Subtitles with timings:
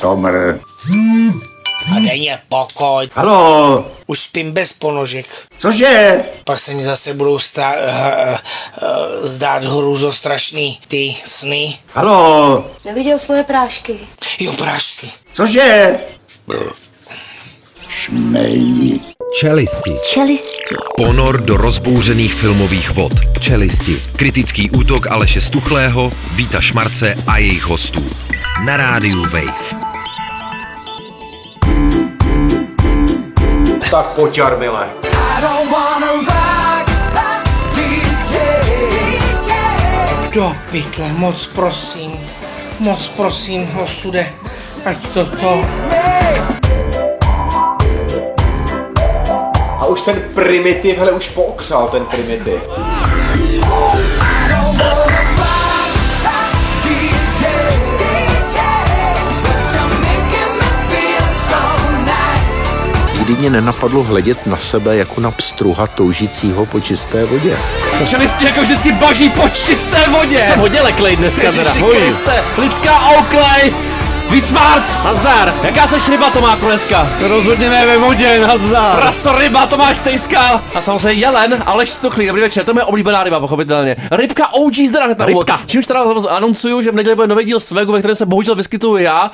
[0.00, 0.58] comr.
[1.96, 3.08] A dej mě pokoj.
[3.14, 5.26] Halo, Už spím bez ponožek.
[5.58, 6.24] cože?
[6.44, 8.38] Pak se mi zase budou stá, uh, uh,
[9.20, 11.78] uh, zdát hruzostrašný ty sny.
[11.94, 13.98] Halo, Neviděl svoje prášky.
[14.40, 15.06] Jo, prášky.
[15.32, 15.98] cože?
[17.88, 19.00] Šmelí.
[19.40, 19.90] Čelisti.
[20.08, 20.74] Čelisti.
[20.96, 23.12] Ponor do rozbouřených filmových vod.
[23.40, 24.02] Čelisti.
[24.16, 28.04] Kritický útok Aleše Stuchlého, Víta Šmarce a jejich hostů.
[28.64, 29.75] Na rádiu Wave.
[33.90, 34.88] Tak pojď, Jarmile.
[40.34, 42.12] Do pytle, moc prosím.
[42.78, 44.26] Moc prosím, osude.
[44.84, 45.64] Ať toto...
[49.78, 52.85] A už ten primitiv, hele, už pookřál ten primitiv.
[63.26, 67.56] Nikdy mě nenapadlo hledět na sebe jako na pstruha toužícího po čisté vodě.
[68.06, 70.42] Čelisti jako vždycky baží po čisté vodě.
[70.42, 71.62] Jsem hodně leklej dneska teda.
[71.62, 71.96] Ježiši Hoj.
[71.96, 73.74] Kriste, lidská Oakley.
[74.30, 74.96] Víc Marc.
[75.04, 75.54] Nazdar.
[75.62, 77.10] Jaká seš ryba Tomáku dneska?
[77.28, 78.96] Rozhodně ne ve vodě, nazdar.
[78.96, 80.60] Praso ryba Tomáš Stejskal.
[80.74, 83.96] A samozřejmě jelen, Aleš Stuchlý, dobrý večer, to je moje oblíbená ryba, pochopitelně.
[84.10, 85.48] Rybka OG zde hned na úvod.
[85.48, 85.60] Rybka.
[85.66, 88.96] Čímž teda anoncuju, že v neděli bude nový díl Svegu, ve kterém se bohužel vyskytuju
[88.96, 89.30] já.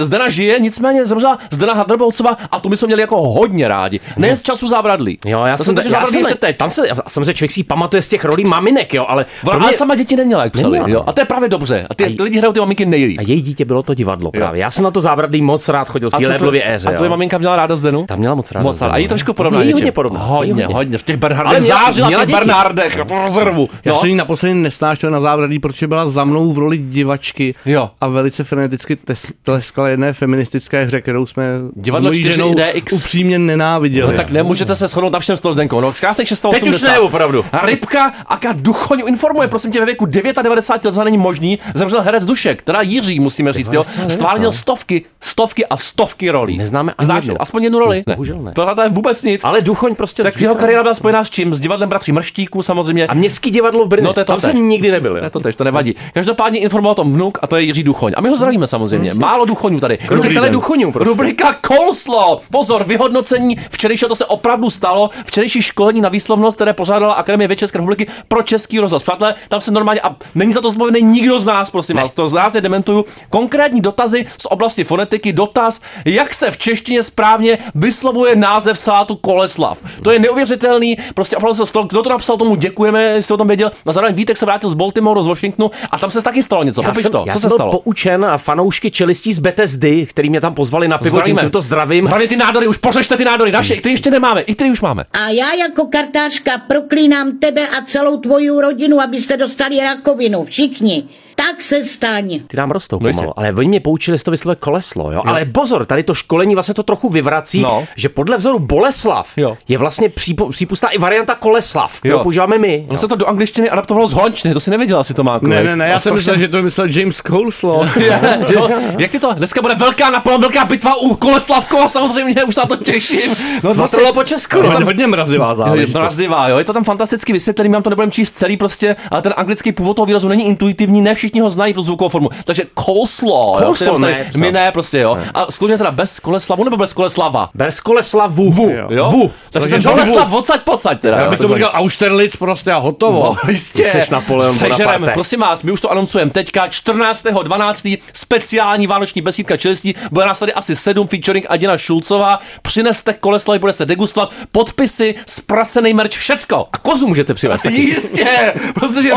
[0.00, 4.00] Zdena žije, nicméně zemřela Zdena Hadrbolcová a tu my jsme měli jako hodně rádi.
[4.16, 5.18] Nejen z času zábradlí.
[5.26, 6.56] Jo, já to jsem, jsem já zábradlí jsem ještě teď.
[6.56, 9.94] tam se, samozřejmě člověk si pamatuje z těch rolí maminek, jo, ale Ona mě, sama
[9.94, 10.78] děti neměla, jak psali.
[10.78, 11.04] Neměla, Jo.
[11.06, 11.86] A to je právě dobře.
[11.90, 13.18] A ty, A lidi hrajou ty maminky nejlíp.
[13.18, 14.60] a její dítě bylo to divadlo právě.
[14.62, 16.88] Já jsem na to zábradlí moc rád chodil v té Leblově tvoje- éře.
[16.88, 18.04] A tvoje maminka měla ráda Zdenu?
[18.06, 18.62] Tam měla moc ráda.
[18.64, 18.92] Moc ráda.
[18.94, 19.34] A jí trošku no.
[19.34, 19.62] podobná.
[19.62, 20.20] Jí hodně podobná.
[20.20, 20.98] Hodně, hodně.
[20.98, 22.32] V těch Ale Bernhardech měla těch děti.
[22.32, 22.98] Bernhardech.
[23.24, 23.68] Rezervu.
[23.84, 23.98] Já No.
[24.00, 27.90] jsem ji naposledy nesnášel na zábradlí, protože byla za mnou v roli divačky Jo.
[28.00, 28.98] a velice freneticky
[29.42, 31.44] tleskala jedné feministické hře, kterou jsme
[31.76, 32.92] Divadlo s mojí 4 ženou DX.
[32.92, 34.10] upřímně nenáviděli.
[34.12, 35.80] No, tak nemůžete se shodnout na všem s tou Zdenkou.
[35.80, 36.64] No, krásných 680.
[36.66, 37.44] Teď už ne, opravdu.
[37.52, 42.02] A Rybka Aka Duchoň informuje, prosím tě, ve věku 99 let, to není možný, zemřel
[42.02, 43.82] herec Dušek, teda Jiří, musíme říct, jo.
[44.16, 44.52] 90 let, Stvárnil no.
[44.52, 46.58] stovky, stovky a stovky rolí.
[46.58, 47.42] Neznáme ani Znáš jednu.
[47.42, 48.02] aspoň jednu roli?
[48.06, 48.52] Bohužel ne.
[48.52, 49.44] To je vůbec nic.
[49.44, 50.22] Ale Duchoň prostě...
[50.22, 51.54] tak jeho kariéra byla spojená s čím?
[51.54, 53.06] S divadlem bratří Mrštíků samozřejmě.
[53.06, 54.04] A městský divadlo v Brně.
[54.04, 54.50] No, to je to Tam tež.
[54.52, 55.16] jsem nikdy nebyl.
[55.16, 55.22] jo.
[55.22, 55.94] Ne, to tež, to nevadí.
[56.14, 58.12] Každopádně informoval o tom vnuk a to je Jiří Duchoň.
[58.16, 59.14] A my ho zdravíme samozřejmě.
[59.14, 59.98] Málo Duchoňů tady.
[60.40, 60.52] Den.
[60.52, 61.08] Duchoňů prostě.
[61.08, 62.40] Rubrika Kouslo.
[62.50, 65.10] Pozor, vyhodnocení včerejšího, to se opravdu stalo.
[65.24, 69.02] Včerejší školení na výslovnost, které pořádala Akademie věd České republiky pro Český rozhlas.
[69.02, 72.28] Přátelé, tam se normálně, a není za to zodpovědný nikdo z nás, prosím vás, to
[72.28, 73.04] z nás je dementuju.
[73.30, 79.78] Konkrétní dotazy z oblasti fonetiky, dotaz, jak se v češtině správně vyslovuje název salátu Koleslav.
[80.02, 83.48] To je neuvěřitelný, prostě opravdu se stalo, kdo to napsal, tomu děkujeme, jestli o tom
[83.48, 83.70] věděl.
[83.86, 86.82] A zároveň Vítek se vrátil z Baltimore, z Washingtonu a tam se taky stalo něco.
[86.82, 87.78] Já Popiš jsem, to, já co jsem se stalo?
[87.78, 92.06] poučen a fanoušky čelistí z Bethesdy, který mě tam pozvali na pivo, tím to zdravím.
[92.06, 95.04] Hlavně ty nádory, už pořešte ty nádory, naše, ty ještě nemáme, i ty už máme.
[95.12, 100.44] A já jako kartářka proklínám tebe a celou tvoji rodinu, abyste dostali rakovinu.
[100.44, 101.04] Všichni.
[101.36, 102.40] Tak se staň.
[102.46, 105.22] Ty nám rostou No pomalu, ale oni mě poučili, že to vyslovuje koleslo, jo?
[105.26, 107.86] Ale pozor, tady to školení vlastně to trochu vyvrací, No.
[107.96, 109.56] že podle vzoru Boleslav Jo.
[109.68, 112.22] je vlastně přípo, přípustná i varianta Koleslav, kterou Jo.
[112.22, 112.86] používáme my.
[112.88, 115.38] On se to do angličtiny adaptovalo z holandštiny, to si nevěděl asi to má.
[115.42, 117.88] Ne, ne, ne, já jsem myslel, že to myslel James Coleslaw.
[118.54, 118.68] to,
[118.98, 119.34] jak ty to?
[119.34, 123.34] Dneska bude velká Napoleon, velká bitva u Koleslavko a samozřejmě už se na to těším.
[123.62, 124.58] No, Matrolo po Česku.
[124.62, 125.94] Je tam hodně mrazivá Je záležitost.
[125.94, 129.34] mrazivá, jo, je to tam fantasticky vysvětlený, mám to nebudem číst celý prostě, ale ten
[129.36, 132.30] anglický původ toho výrazu není intuitivní, ne všichni ho znají pro zvukovou formu.
[132.44, 135.18] Takže coleslaw, jo, Coleslaw který ne, my ne prostě, jo.
[135.34, 137.50] A skutečně teda bez koleslavu nebo bez koleslava?
[137.54, 138.50] Bez Koleslavu.
[138.52, 139.10] Vu, jo.
[139.10, 139.32] Vu.
[139.50, 141.16] Takže ten koleslav odsaď pocať teda.
[141.16, 143.36] Já jo, bych to tomu říkal Austerlitz prostě a hotovo.
[143.44, 143.84] No, jistě.
[143.84, 145.12] Seš Napoleon Bonaparte.
[145.12, 147.98] prosím vás, my už to anoncujeme teďka 14.12.
[148.12, 149.94] speciální vánoční besídka čelistí.
[150.10, 152.40] Bude nás tady asi sedm featuring Adina Šulcová.
[152.62, 156.68] Přineste koleslavy, bude se degustovat, podpisy, sprasený merch, všecko.
[156.72, 157.64] A kozu můžete přivést.
[157.64, 159.10] Jistě, protože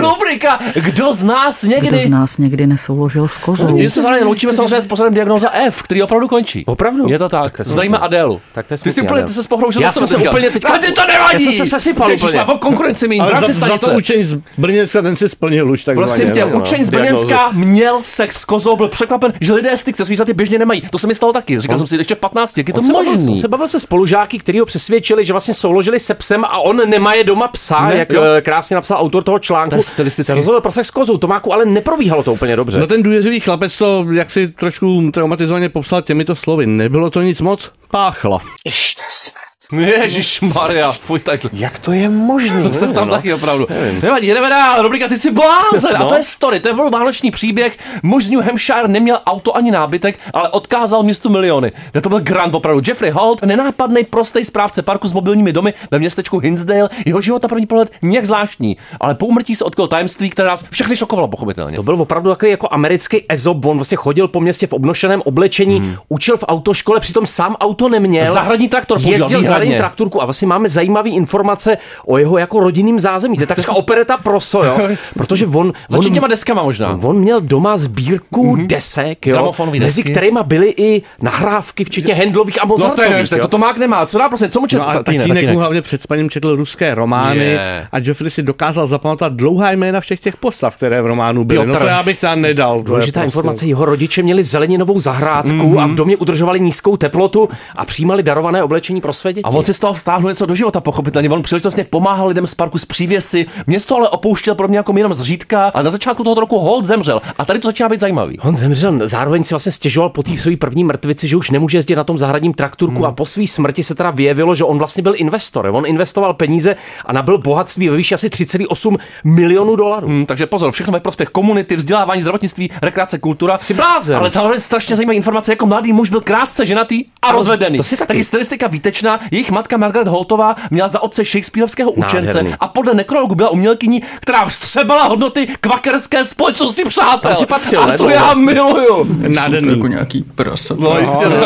[0.00, 2.04] rubrika Kdo z nás Kdo někdy...
[2.06, 3.76] z nás někdy nesouložil s kozou?
[3.78, 6.64] Tím se zároveň loučíme samozřejmě s pořadem Diagnoza F, který opravdu končí.
[6.66, 7.08] Opravdu?
[7.08, 7.56] Je to tak.
[7.56, 8.06] to je Zdravíme smutné.
[8.06, 8.40] Adélu.
[8.52, 10.72] Tak to je ty jsi smutný, úplně, ty se pohroužil Já jsem se úplně teďka-
[10.72, 11.44] A ty to nevadí.
[11.44, 12.36] Já jsem se sesypal úplně.
[12.38, 13.20] má o konkurenci mít.
[13.20, 16.12] Ale za, za to učení z Brněnska ten si splnil už takzvaně.
[16.12, 17.26] Prosím tě, no, no, učení z diagnózu.
[17.26, 20.82] Brněnska měl sex s kozou, byl překvapen, že lidé styk se zvířaty běžně nemají.
[20.90, 21.60] To se mi stalo taky.
[21.60, 23.80] Říkal jsem si ještě v 15, jak je to On se bavil- se bavil se
[23.80, 27.90] spolužáky, kteří ho přesvědčili, že vlastně souložili se psem a on nemá je doma psa,
[27.90, 29.76] jak eh, krásně napsal autor toho článku.
[29.96, 30.10] To.
[30.10, 32.80] Se rozhodl pro sex kozou, Tomáku, ale neprobíhalo to úplně dobře.
[32.80, 36.66] No ten důvěřivý chlapec to jaksi trošku traumatizovaně popsal těmito slovy.
[36.66, 38.38] Nebylo to nic moc, páchla.
[38.66, 39.49] Ještě smrt.
[39.72, 42.74] Ježíš Maria, fuj, tak Jak to je možné?
[42.80, 43.66] jsem tam taky opravdu.
[44.02, 44.82] Nevadí, jdeme dál.
[44.82, 45.96] Rubrika, ty jsi blázen.
[45.96, 47.76] A to je story, to je byl vánoční příběh.
[48.02, 51.72] Muž z New Hampshire neměl auto ani nábytek, ale odkázal městu miliony.
[52.02, 52.82] To byl grant opravdu.
[52.88, 56.88] Jeffrey Holt, nenápadný, prostý správce parku s mobilními domy ve městečku Hinsdale.
[57.06, 60.64] Jeho život na první pohled nějak zvláštní, ale po úmrtí se odkrylo tajemství, které nás
[60.70, 61.76] všechny šokovalo, pochopitelně.
[61.76, 65.78] To byl opravdu takový jako americký ezop, on vlastně chodil po městě v obnošeném oblečení,
[65.78, 65.96] hmm.
[66.08, 68.32] učil v autoškole, přitom sám auto neměl.
[68.32, 73.36] Zahradní traktor používal Zahradní traktorku a vlastně máme zajímavé informace o jeho jako rodinným zázemí.
[73.36, 74.78] To je takřka opereta proso, jo?
[75.14, 76.98] Protože on, on, těma deskama možná.
[77.02, 78.66] on měl doma sbírku mm-hmm.
[78.66, 80.12] desek, jo, Gramofonový mezi desky.
[80.12, 83.40] kterými byly i nahrávky, včetně handlových a No to je mozartových.
[83.42, 84.06] to Tomák nemá.
[84.06, 84.78] Co dá prostě, co mu čet?
[84.78, 87.58] No tatínek mu hlavně před spaním četl ruské romány
[87.92, 91.66] a Joffrey si dokázal zapamatovat dlouhá jména všech těch postav, které v románu byly.
[91.66, 92.82] No to já bych tam nedal.
[92.82, 95.78] Důležitá prostě- informace, jeho rodiče měli zeleninovou zahrádku Mhm.
[95.78, 99.44] a v domě udržovali nízkou teplotu a přijímali darované oblečení pro své děti.
[99.50, 101.28] A on si z toho vtáhl něco do života, pochopitelně.
[101.30, 103.46] On příležitostně pomáhal lidem z parku s přívěsy.
[103.66, 107.22] Město ale opouštěl pro mě jako jenom zřídka, ale na začátku tohoto roku Holt zemřel.
[107.38, 108.38] A tady to začíná být zajímavý.
[108.38, 111.96] On zemřel, zároveň si vlastně stěžoval po té své první mrtvici, že už nemůže jezdit
[111.96, 113.04] na tom zahradním traktorku Hmm.
[113.04, 115.66] a po své smrti se teda vyjevilo, že on vlastně byl investor.
[115.66, 116.76] On investoval peníze
[117.06, 120.06] a nabyl bohatství ve výši asi 3,8 milionů dolarů.
[120.06, 123.58] Hmm, takže pozor, všechno ve prospěch komunity, vzdělávání, zdravotnictví, rekreace, kultura.
[123.58, 124.16] Jsi blázen.
[124.16, 127.76] Ale zároveň strašně zajímavé informace, jako mladý muž byl krátce ženatý a rozvedený.
[127.76, 128.08] to si taky.
[128.08, 129.20] taky stylistika výtečná.
[129.40, 132.54] Jejich matka Margaret Holtová měla za otce Shakespeareovského učence Nádherný.
[132.60, 137.18] a podle nekrologu byla umělkyní, která vstřebala hodnoty kvakerské společnosti přátel.
[137.30, 138.14] Tam si patřil, a ne, to dlouho.
[138.14, 139.16] já miluju.
[139.28, 139.74] Nádherný.
[139.74, 140.74] Jako nějaký prasa.
[140.78, 141.36] No jistě, no,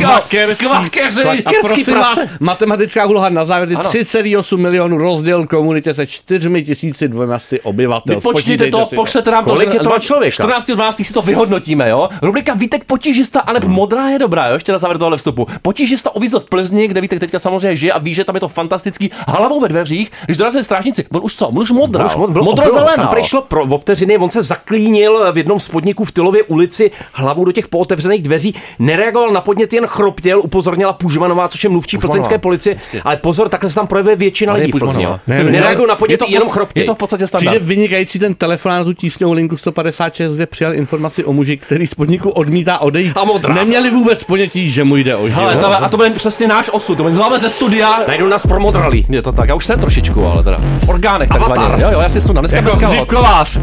[0.00, 0.66] Kvakerský.
[0.66, 1.22] kvakeři.
[1.44, 2.20] A prosím prase.
[2.20, 3.90] vás, matematická úloha na závěr Ano.
[3.90, 8.14] 3,8 milionů rozděl komunitě se 4200 obyvatel.
[8.16, 9.50] Vypočtěte to, pošlete nám to.
[9.50, 10.30] Kolik je to na člověka?
[10.34, 10.66] 14.
[10.66, 11.04] 12.
[11.06, 12.08] si to vyhodnotíme, jo?
[12.22, 14.54] Rubrika Vítek potížista, a nebo modrá je dobrá, jo?
[14.54, 15.46] Ještě na závěr tohle vstupu.
[15.62, 18.48] Potížista uvízl v Plzni, kde Vítek teďka samozřejmě žije a ví, že tam je to
[18.48, 20.10] fantastický hlavou ve dveřích.
[20.24, 21.48] Když dorazili strážníci, on už co?
[21.48, 22.04] On už modrá.
[22.06, 22.96] Už byl modro zelená.
[22.96, 26.90] Tam přišlo pro, o vteřiny, on se zaklínil v jednom z podniků v Tylově ulici
[27.12, 31.98] hlavou do těch pootevřených dveří, nereagoval na podnět, jen chroptěl, upozornila Pužmanová, což je mluvčí
[31.98, 32.76] plzeňské policie.
[33.04, 34.86] Ale pozor, takhle se tam projevuje většina je lidí Plzni.
[34.86, 35.20] Pužmanová.
[35.26, 36.82] Ne, ne, Nereagují na je podnět, to, jenom chroptěj.
[36.82, 37.62] je to v podstatě Přijde standard.
[37.64, 41.94] vynikající ten telefon na tu tísňovou linku 156, kde přijal informaci o muži, který z
[41.94, 43.12] podniku odmítá odejít.
[43.16, 43.54] A modrá.
[43.54, 45.60] Neměli vůbec ponětí, že mu jde o Hele, život.
[45.66, 46.98] to, a to bude přesně náš osud.
[46.98, 48.00] To známe ze studia.
[48.08, 49.06] Najdu nás promodralí.
[49.08, 51.82] Je to tak, já už jsem trošičku, ale teda v orgánech takzvaně.
[51.82, 52.42] Jo, jo, já si sundám.
[52.42, 53.58] Dneska Jako dneska hřibkovář.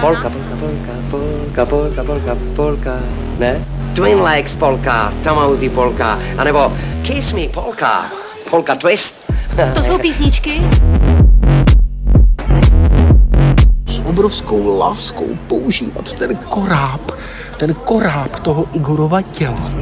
[0.00, 3.00] Polka, polka, polka, polka, polka, polka, polka.
[3.38, 3.64] Ne?
[3.94, 6.72] Twin Legs polka, Tomahawk polka, anebo
[7.02, 8.04] Kiss Me polka,
[8.50, 9.22] polka twist.
[9.74, 10.60] To jsou písničky?
[14.12, 17.10] S obrovskou láskou používat ten koráb,
[17.56, 19.72] ten koráb toho Igorova těla.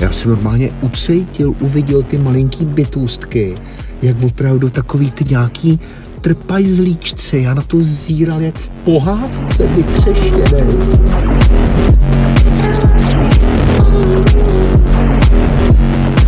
[0.00, 3.54] Já jsem normálně ucejtil, uviděl ty malinký bytůstky,
[4.02, 5.80] jak opravdu takový ty nějaký
[6.20, 7.38] trpajzlíčci.
[7.38, 10.64] Já na to zíral jak v pohádce vykřeštěnej.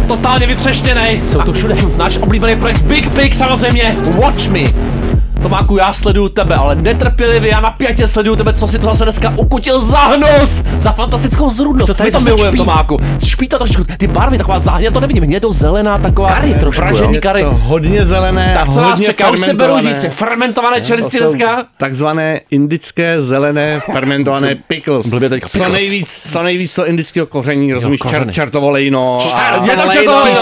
[0.08, 1.22] totálně vytřeštěný.
[1.26, 1.76] Jsou tu všude.
[1.96, 3.96] Náš oblíbený projekt Big Pig samozřejmě.
[4.20, 4.97] Watch me.
[5.42, 9.34] Tomáku, já sleduju tebe, ale netrpělivě, já napjatě sleduju tebe, co si to zase dneska
[9.36, 11.86] ukutil za hnus, za fantastickou zrůdnost.
[11.86, 12.56] Co tady to špí?
[12.56, 12.96] Tomáku.
[13.26, 17.14] Špí to trošku, ty barvy, taková záhně, to nevidím, hnědou zelená, taková Kary trošku, pražený
[17.14, 17.20] jo.
[17.22, 17.42] kary.
[17.42, 19.94] To hodně zelené, Tak co nás hodně čeká, už se beru fermentované.
[20.00, 21.64] říci, fermentované čelisti dneska.
[21.76, 25.06] Takzvané indické zelené fermentované pickles.
[25.06, 25.80] Blbě teďka Co pickles.
[25.82, 28.32] nejvíc, co nejvíc to indického koření, rozumíš, čer, kořeny.
[28.32, 29.18] čertovolejno.
[29.34, 29.90] a Je tam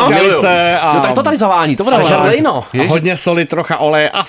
[0.06, 2.64] skalice a, No tak to tady zavání, to bude lejno.
[2.88, 4.22] hodně soli, trocha oleje a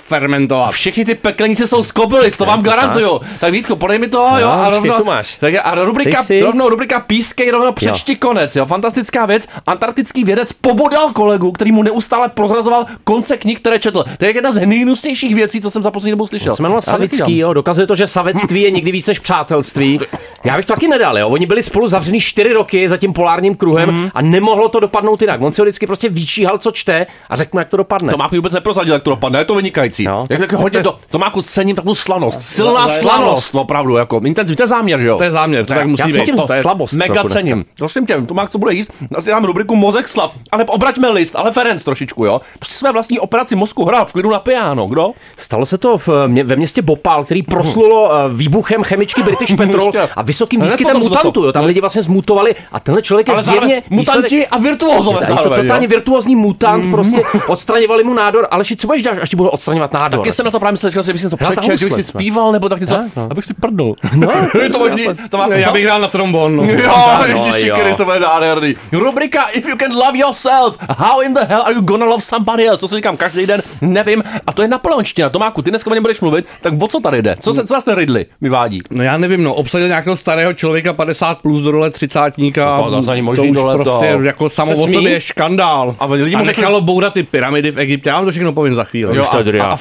[0.57, 0.71] fermentovat.
[0.73, 3.21] Všichni ty pekelníci jsou z Kobylis, to vám garantuju.
[3.39, 5.35] Tak Vítko, podej mi to, jo, a rovno, máš.
[5.39, 9.47] Tak a rubrika, Ty si- rovnou rubrika pískej, rovno přečti konec, jo, fantastická věc.
[9.67, 14.05] Antarktický vědec pobodal kolegu, který mu neustále prozrazoval konce knih, které četl.
[14.17, 16.55] To je jedna z nejnusnějších věcí, co jsem za poslední dobou slyšel.
[16.55, 16.81] Se jmenoval.
[16.81, 19.99] Savický, jo, dokazuje to, že savectví je někdy víc než přátelství.
[20.43, 21.29] Já bych to taky nedal, jo.
[21.29, 24.09] Oni byli spolu zavřený čtyři roky za tím polárním kruhem Mhm.
[24.13, 25.41] a nemohlo to dopadnout jinak.
[25.41, 28.11] On si ho vždycky prostě vyčíhal, co čte a řekl mu, jak to dopadne.
[28.11, 30.03] To má vůbec neprozradil, jak to dopadne, je to vynikající.
[30.05, 32.41] No, jak, jak hodně to, to má cením takovou slanost.
[32.41, 33.55] Silná to slanost, slanost.
[33.55, 35.17] opravdu, jako intenzivní, to je záměr, že jo?
[35.17, 36.13] To je záměr, to tak musí být.
[36.13, 36.93] cítím To je- slabost.
[36.93, 37.65] Mega cením.
[37.77, 38.91] Prosím tě, to má co bude jíst.
[39.15, 40.31] Asi dáme rubriku Mozek slav.
[40.51, 42.41] Ale obraťme list, ale Ferenc trošičku, jo.
[42.59, 44.87] Při své vlastní operaci mozku hrál v klidu na piano.
[44.87, 45.11] Kdo?
[45.37, 49.91] Stalo se to v, mě, ve městě Bopal, který proslulo eh, výbuchem chemičky British Petrol
[50.15, 51.43] a vysokým výskytem to- mutantů.
[51.45, 51.51] Jo.
[51.51, 55.87] Tam lidi vlastně zmutovali a tenhle člověk je zjevně mutanti a virtuózové to zároveň, totálně
[55.87, 60.19] virtuózní mutant, prostě odstraňovali mu nádor, ale co budeš dělat, až ti budou odstraňovat nádor?
[60.19, 62.03] Taky jsem na to právě myslel, že bych si to přečet, že bych si housle,
[62.03, 63.27] zpíval, nebo tak něco, Tak, no.
[63.31, 63.93] abych si prdl.
[64.15, 66.55] No, je to možný, to má Já bych hrál na trombon.
[66.55, 66.63] No.
[66.77, 67.75] Jo, No, ježiši jo.
[67.75, 68.75] Kriste, to bude nádherný.
[68.91, 72.67] Rubrika If you can love yourself, how in the hell are you gonna love somebody
[72.67, 72.81] else?
[72.81, 74.23] To si říkám každý den, nevím.
[74.47, 75.29] A to je napoleonština.
[75.29, 77.35] Tomáku, ty dneska o něm budeš mluvit, tak o co tady jde?
[77.41, 78.81] Co se co ten Ridley vyvádí?
[78.89, 82.77] No já nevím, no, obsadil nějakého starého člověka 50 plus do role třicátníka.
[82.77, 83.03] To
[83.35, 85.95] to už dole, prostě to- jako samo o sobě je škandál.
[85.99, 88.09] A lidi mu a nechalo bourat ty pyramidy v Egyptě.
[88.09, 89.17] Já vám to všechno povím za chvíli.
[89.17, 89.77] Jo, to a, a, a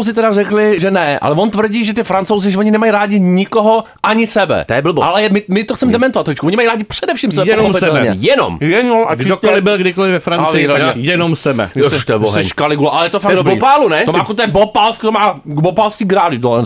[0.00, 3.20] francouzi teda řekli, že ne, ale on tvrdí, že ty francouzi, že oni nemají rádi
[3.20, 4.64] nikoho ani sebe.
[4.64, 5.04] To je blbost.
[5.04, 6.46] Ale my, my to chceme dementovat trošku.
[6.46, 7.50] Oni mají rádi především sebe.
[7.50, 8.16] Jenom sebe.
[8.18, 8.56] Jenom.
[8.60, 11.70] Jenom a Kdokoliv byl kdykoliv ve Francii, Ale- tak jenom sebe.
[11.74, 11.94] Jo, to
[12.38, 13.54] je Kaligula, ale je to fakt To dobrý.
[13.54, 14.04] Bopálu, ne?
[14.04, 16.62] To má jako ten bopálský, to má bopálský grády tohle.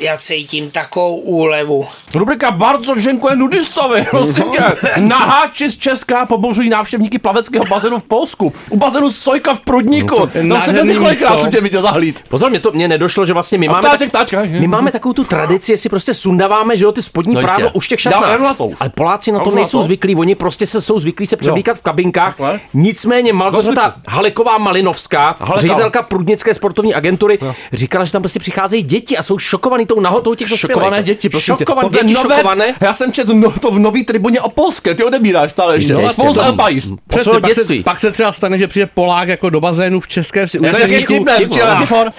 [0.00, 1.86] já cítím takovou úlevu.
[2.14, 4.06] Rubrika Bardzo děkuje nudistovi.
[4.10, 4.62] Prosím tě,
[5.00, 8.52] na háči z Česka pobouřují návštěvníky plaveckého bazénu v Polsku.
[8.70, 10.28] U bazénu Sojka v Prudníku.
[10.34, 12.20] je Tam jsem byl několikrát, jsem tě viděl zahlít.
[12.28, 14.42] Pozor, mě to mě nedošlo, že vlastně my máme, ptáček, ptáčka.
[14.42, 17.56] my máme takovou tu tradici, jestli prostě sundáváme, že jo, ty spodní No no jistě.
[17.56, 18.06] právo už těch.
[18.06, 18.72] Erlatou.
[18.80, 22.36] Ale Poláci na to nejsou zvyklí, oni prostě se jsou zvyklí se převlíkat v kabinkách.
[22.36, 22.60] Takhle.
[22.74, 25.60] Nicméně Malgořata Haleková Malinovská, Haleka.
[25.60, 27.38] ředitelka Prudnické sportovní agentury,
[27.72, 31.56] říkala, že tam prostě přicházejí děti a jsou šokovaný tou nahotou těch Šokované děti, prosím
[31.56, 31.64] tě.
[31.64, 32.74] Šokované děti, nové, šokované.
[32.80, 35.92] Já jsem četl no, to v nový tribuně o Polské, ty odebíráš stále ještě.
[35.92, 36.94] No, Spolu s.
[37.08, 37.82] Přesně, pak, se, dětství.
[37.82, 41.38] pak se třeba stane, že přijde Polák jako do bazénu v české To je vtipné.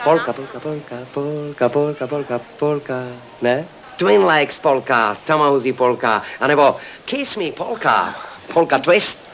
[0.03, 3.03] Polka, polka, polka, polka, polka, polka, polka.
[3.41, 3.65] Ne?
[3.97, 6.75] Twin Legs polka, Tomahawk polka, anebo
[7.05, 8.15] Kiss Me polka,
[8.53, 9.25] polka twist.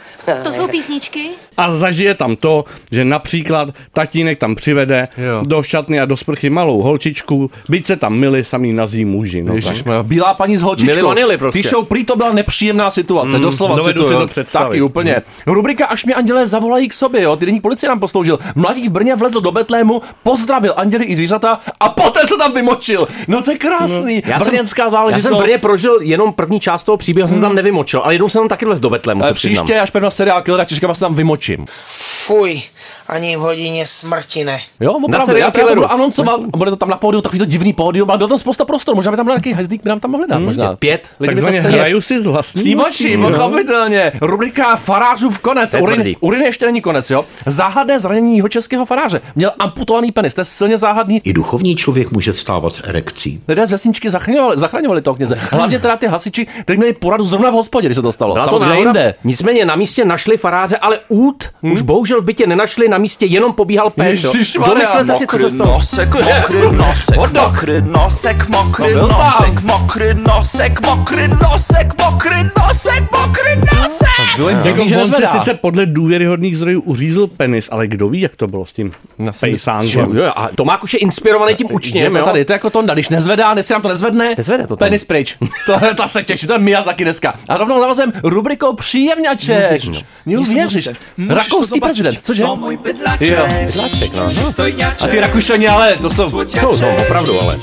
[0.43, 1.29] To jsou písničky?
[1.57, 5.41] A zažije tam to, že například tatínek tam přivede Jo.
[5.47, 9.41] do šatny a do sprchy malou holčičku, byť se tam mili samý nazí muži.
[9.43, 9.63] No, tak.
[9.63, 10.95] Ježišmarja, Bílá paní s holčičkou.
[10.95, 11.59] Mili vanily prostě.
[11.59, 14.19] Píšou, prý to byla nepříjemná situace, mm, doslova dovedu cituju.
[14.19, 14.67] si to představit.
[14.69, 15.21] Taky úplně.
[15.47, 17.35] Rubrika Až mě andělé zavolají k sobě, jo.
[17.35, 18.39] Týdenní policie nám posloužil.
[18.55, 23.07] Mladík v Brně vlezl do Betlému, pozdravil anděli i zvířata a poté se tam vymočil.
[23.27, 24.21] No to je krásný.
[24.25, 25.23] Já jsem- Brněnská Já záležitost.
[25.23, 28.29] jsem v Brně prožil jenom první část toho příběhu, jsem se tam nevymočil, ale jednou
[28.29, 30.99] jsem tam taky vlez do Betlému, příště, až půjdeme na seriál Killer, tak říkám, se
[30.99, 31.15] tam
[31.55, 31.75] vymočím.
[32.25, 32.61] Fuj,
[33.07, 34.59] ani v hodině smrti ne.
[34.79, 37.73] Jo, opravdu, já to, budu anoncovat, a bude to tam na pódiu, takový to divný
[37.73, 40.11] pódium, a do toho spousta prostoru, možná by tam byl nějaký hajzlík, by nám tam
[40.11, 40.75] mohli dát, možná.
[40.75, 41.09] Pět.
[41.17, 43.37] To Takzvaně hraju si z vlastní Snímači, moči, jo.
[43.37, 44.11] pochopitelně.
[44.21, 45.75] Rubrika farářův konec.
[45.81, 47.25] Urin, urin ještě není konec, jo.
[47.45, 49.21] Záhadné zranění jeho českého faráře.
[49.35, 51.21] Měl amputovaný penis, to je silně záhadný.
[51.23, 53.41] I duchovní člověk může vstávat s erekcí.
[53.47, 55.37] Lidé z vesničky zachraňovali, zachraňovali toho kněze.
[55.51, 58.33] Hlavně teda ty hasiči, kteří měli poradu zrovna v hospodě, když se to stalo.
[58.33, 58.89] Byla to Samozřejmě náhoda.
[58.89, 59.15] jinde.
[59.23, 60.99] Nicméně na místě našli faráře, ale
[61.31, 61.73] út hmm?
[61.73, 64.21] už bohužel v bytě nenašli, na místě jenom pobíhal pes.
[64.65, 65.71] Domyslete si, co se stalo.
[65.73, 74.01] nosek, mokrý nosek, mokrý nosek, mokrý nosek, mokrý nosek, mokrý nosek, mokrý nosek, mokrý nosek.
[74.35, 78.47] Bylo jim že se sice podle důvěryhodných zdrojů uřízl penis, ale kdo ví, jak to
[78.47, 78.91] bylo s tím
[79.39, 80.17] pejsánkem.
[80.17, 82.25] Jo, a Tomák už je inspirovaný tím Je učněm, jo?
[82.25, 85.37] tady, to je jako Tonda, když nezvedá, jestli nám to nezvedne, Nezvede to penis pryč.
[85.65, 87.33] to, je- to se těší, to je Miyazaki dneska.
[87.49, 89.83] A rovnou navazem rubrikou příjemňaček.
[90.25, 90.89] Jo, věříš.
[91.29, 92.43] Rakouský prezident, cože?
[92.43, 93.47] To můj bydlaček, Jo.
[93.65, 94.29] Bydlaček, no.
[95.01, 96.23] A ty Rakušani, ale to jsou...
[96.47, 97.57] Jsou, no, opravdu, ale.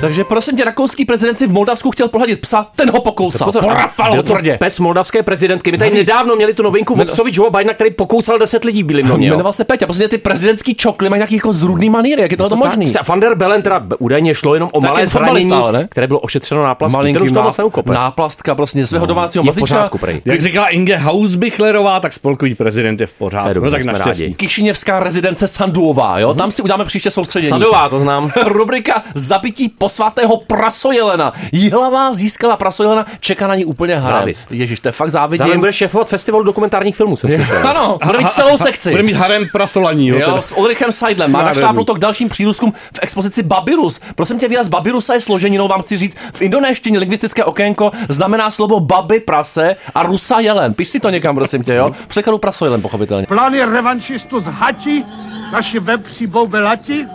[0.00, 3.44] Takže prosím tě, rakouský prezident si v Moldavsku chtěl pohladit psa, ten ho pokousal.
[3.44, 4.56] Pozor, Porafal byl ho to tvrdě.
[4.58, 5.72] Pes moldavské prezidentky.
[5.72, 6.08] My tady Navíc.
[6.08, 9.30] nedávno měli tu novinku od Sovič Joe Bidena, který pokousal 10 lidí v Bílém domě.
[9.30, 12.50] Jmenoval se Peťa, prostě ty prezidentský čokly mají nějaký jako zrudný maníry, jak je tohle
[12.50, 12.92] to možný?
[12.92, 15.86] Tak, Van der Bellen teda údajně šlo jenom o Tak malé zranění, ale ne?
[15.90, 16.92] které bylo ošetřeno náplastí.
[16.92, 17.92] Ten Malinký už to má moc neukope.
[17.92, 19.74] náplastka prostě svého domácího mazlíčka.
[19.74, 20.22] pořádku, prej.
[20.24, 23.52] Jak říkala Inge Hausbichlerová, tak spolkový prezident je v pořádku.
[23.54, 24.22] dobře, No tak jsme naštěstí.
[24.22, 24.34] rádi.
[24.34, 26.34] Kišiněvská rezidence Sanduová, jo?
[26.34, 27.48] Tam si uděláme příště soustředění.
[27.50, 28.32] Sadová, to znám.
[28.46, 31.32] Rubrika Zabití posvátého prasojelena.
[31.52, 34.18] Jihlavá získala prasojelena, čeká na ní úplně harem.
[34.20, 34.52] Závist.
[34.52, 35.60] Ježíš, to je fakt Zároveň závidím.
[35.60, 37.68] bude šéfovat festivalu dokumentárních filmů, jsem slyšel.
[37.68, 38.90] Ano, bude mít celou sekci.
[38.90, 40.18] Bude mít harem prasolaní, jo.
[40.18, 41.32] Jo, s Ulrichem Seidlem.
[41.32, 44.00] Má naštápnout to k dalším přírůstkům v expozici Babirus.
[44.14, 46.16] Prosím tě, výraz Babirusa je složeninou, vám chci říct.
[46.34, 50.74] V indonéštině lingvistické okénko znamená slovo baby, prase a rusa jelen.
[50.74, 51.90] Píš si to někam, prosím tě, jo?
[51.92, 53.26] V překladu prasojelen, pochopitelně.
[53.26, 55.04] Plány revanšistu z Hati,
[55.52, 57.06] naši web boubelati.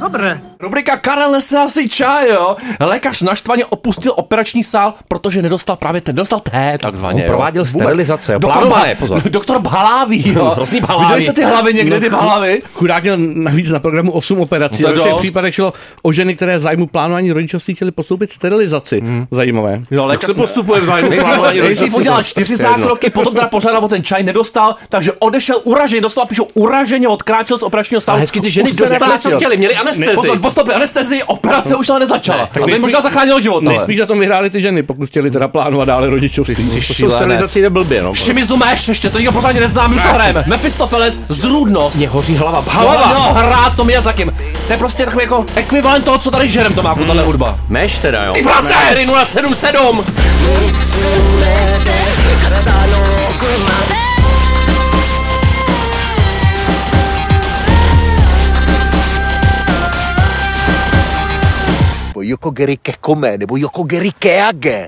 [0.00, 0.40] Dobré.
[0.62, 2.56] Rubrika Karel nese asi čaj, jo?
[2.80, 7.22] Lékař naštvaně opustil operační sál, protože nedostal právě ten, dostal té, takzvaně.
[7.22, 7.66] On prováděl jo.
[7.66, 9.22] sterilizace, jo, Doktor, plánované, Ba- pozor.
[9.30, 10.44] doktor Bhalávý, jo.
[10.56, 11.04] Hrozný Bhalávý.
[11.04, 12.60] Viděli jste ty hlavy někde, ty hlavy?
[12.74, 14.82] Chudák měl navíc na programu 8 operací.
[14.82, 17.90] No No to v všech případech šlo o ženy, které v zájmu plánování rodičovství chtěly
[17.90, 19.00] postoupit sterilizaci.
[19.00, 19.26] Hmm.
[19.30, 19.82] Zajímavé.
[19.90, 23.84] Jo, Jak se postupuje v zájmu Nejdřív, plánování nejdřív udělal čtyři zákroky, potom teda požádal
[23.84, 28.18] o ten čaj, nedostal, takže odešel uraženě, doslova píšou uraženě, odkráčel z operačního sálu.
[28.18, 30.38] Hezky ty ženy dostali, co chtěli, měli anestezi.
[30.54, 32.38] Podstoupili anestezii, operace už ale nezačala.
[32.42, 33.64] Ne, Tak to jim možná zachránilo život.
[33.66, 33.72] ale.
[33.72, 36.54] Nejspíš na tom vyhráli ty ženy, pokud chtěli teda plánovat dále rodičovství.
[36.54, 36.82] Ty jsi no.
[36.82, 37.14] šílenec.
[37.14, 38.14] sterilizaci jde blbě, no.
[38.14, 40.44] Shimizu Meš, ještě to nikdo pořádně nezná, my už to hrajeme.
[40.46, 41.96] Mephistopheles, zrůdnost.
[41.96, 42.64] Mě hoří hlava.
[42.68, 44.32] Hlava, no, hrát to Miyazakim.
[44.66, 47.58] To je prostě takový jako ekvivalent toho, co tady žerem to má jako tahle hudba.
[47.68, 48.32] Meš teda, jo.
[48.32, 48.74] Ty prase!
[49.24, 50.04] 077!
[62.22, 64.86] Nebo Yokogeri Kekome, nebo Yokogeri Keage.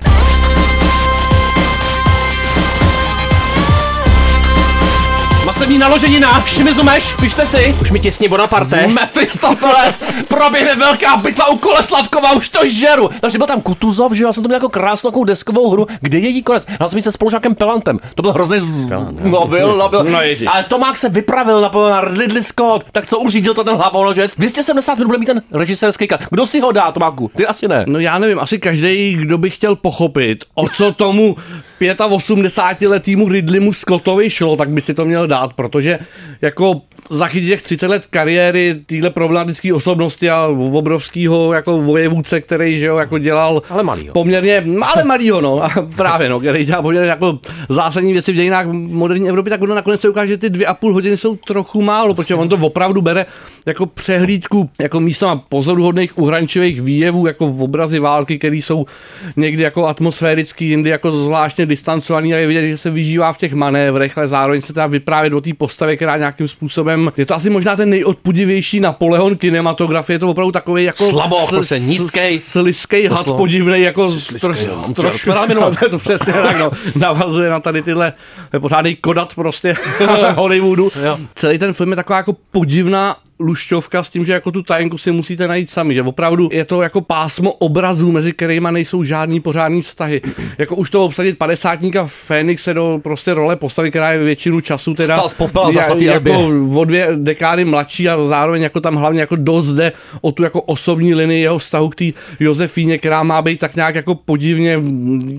[5.55, 7.75] Masivní naloženina, Shimizu Meš, pište si.
[7.81, 8.87] Už mi těsně Bonaparte.
[8.87, 13.09] Mephistopheles, proběhne velká bitva u Koleslavkova, už to žeru.
[13.21, 16.29] Takže byl tam Kutuzov, že já jsem to měl jako krásnou deskovou hru, kde je
[16.29, 16.65] jí konec.
[16.67, 18.87] Hrál jsem se spolužákem Pelantem, to byl hrozný z...
[19.23, 20.03] No byl, no byl.
[20.03, 20.47] No ježiš.
[20.53, 24.31] Ale Tomák se vypravil na, na Ridley Scott, tak co uřídil to ten hlavoložec?
[24.37, 26.21] 270 minut bude mít ten režisérský kat.
[26.31, 27.31] Kdo si ho dá, Tomáku?
[27.35, 27.83] Ty asi ne.
[27.87, 31.35] No já nevím, asi každý, kdo by chtěl pochopit, o co tomu
[31.79, 35.99] 85-letýmu Ridleymu Scottovi šlo, tak by si to měl dát, protože
[36.41, 42.85] jako zachytit těch 30 let kariéry téhle problematické osobnosti a obrovského jako vojevůdce, který že
[42.85, 44.13] jo, jako dělal Ale malýho.
[44.13, 48.65] poměrně, ale malýho, no, a právě, no, který dělal poměrně jako zásadní věci v dějinách
[48.71, 51.81] moderní Evropy, tak ono nakonec se ukáže, že ty dvě a půl hodiny jsou trochu
[51.81, 53.25] málo, protože on to opravdu bere
[53.65, 58.85] jako přehlídku, jako místama pozoruhodných uhrančivých výjevů, jako v obrazy války, které jsou
[59.35, 63.53] někdy jako atmosférický, jindy jako zvláštně distancovaný a je vidět, že se vyžívá v těch
[63.53, 67.49] manévrech, ale zároveň se teda vyprávět o té postavě, která nějakým způsobem, je to asi
[67.49, 72.39] možná ten nejodpudivější Napoleon kinematografie, je to opravdu takový jako Slabo, prostě nízkej.
[72.39, 75.71] sliskej had podivný, jako troš, trošku, včera minule.
[75.89, 78.13] to přesně tak, no, navazuje na tady tyhle
[78.59, 79.75] pořádný kodat prostě
[80.35, 80.91] Hollywoodu.
[81.05, 81.17] Jo.
[81.35, 85.11] Celý ten film je taková jako podivná lušťovka s tím, že jako tu tajenku si
[85.11, 89.81] musíte najít sami, že opravdu je to jako pásmo obrazů, mezi kterými nejsou žádný pořádný
[89.81, 90.21] vztahy.
[90.57, 95.15] Jako už to obsadit padesátníka Fénixe do prostě role postavy, která je většinu času teda
[95.15, 96.33] Vstal z popela za jako
[96.75, 100.61] o dvě dekády mladší a zároveň jako tam hlavně jako dost jde o tu jako
[100.61, 102.05] osobní linii jeho vztahu k té
[102.39, 104.79] Josefíně, která má být tak nějak jako podivně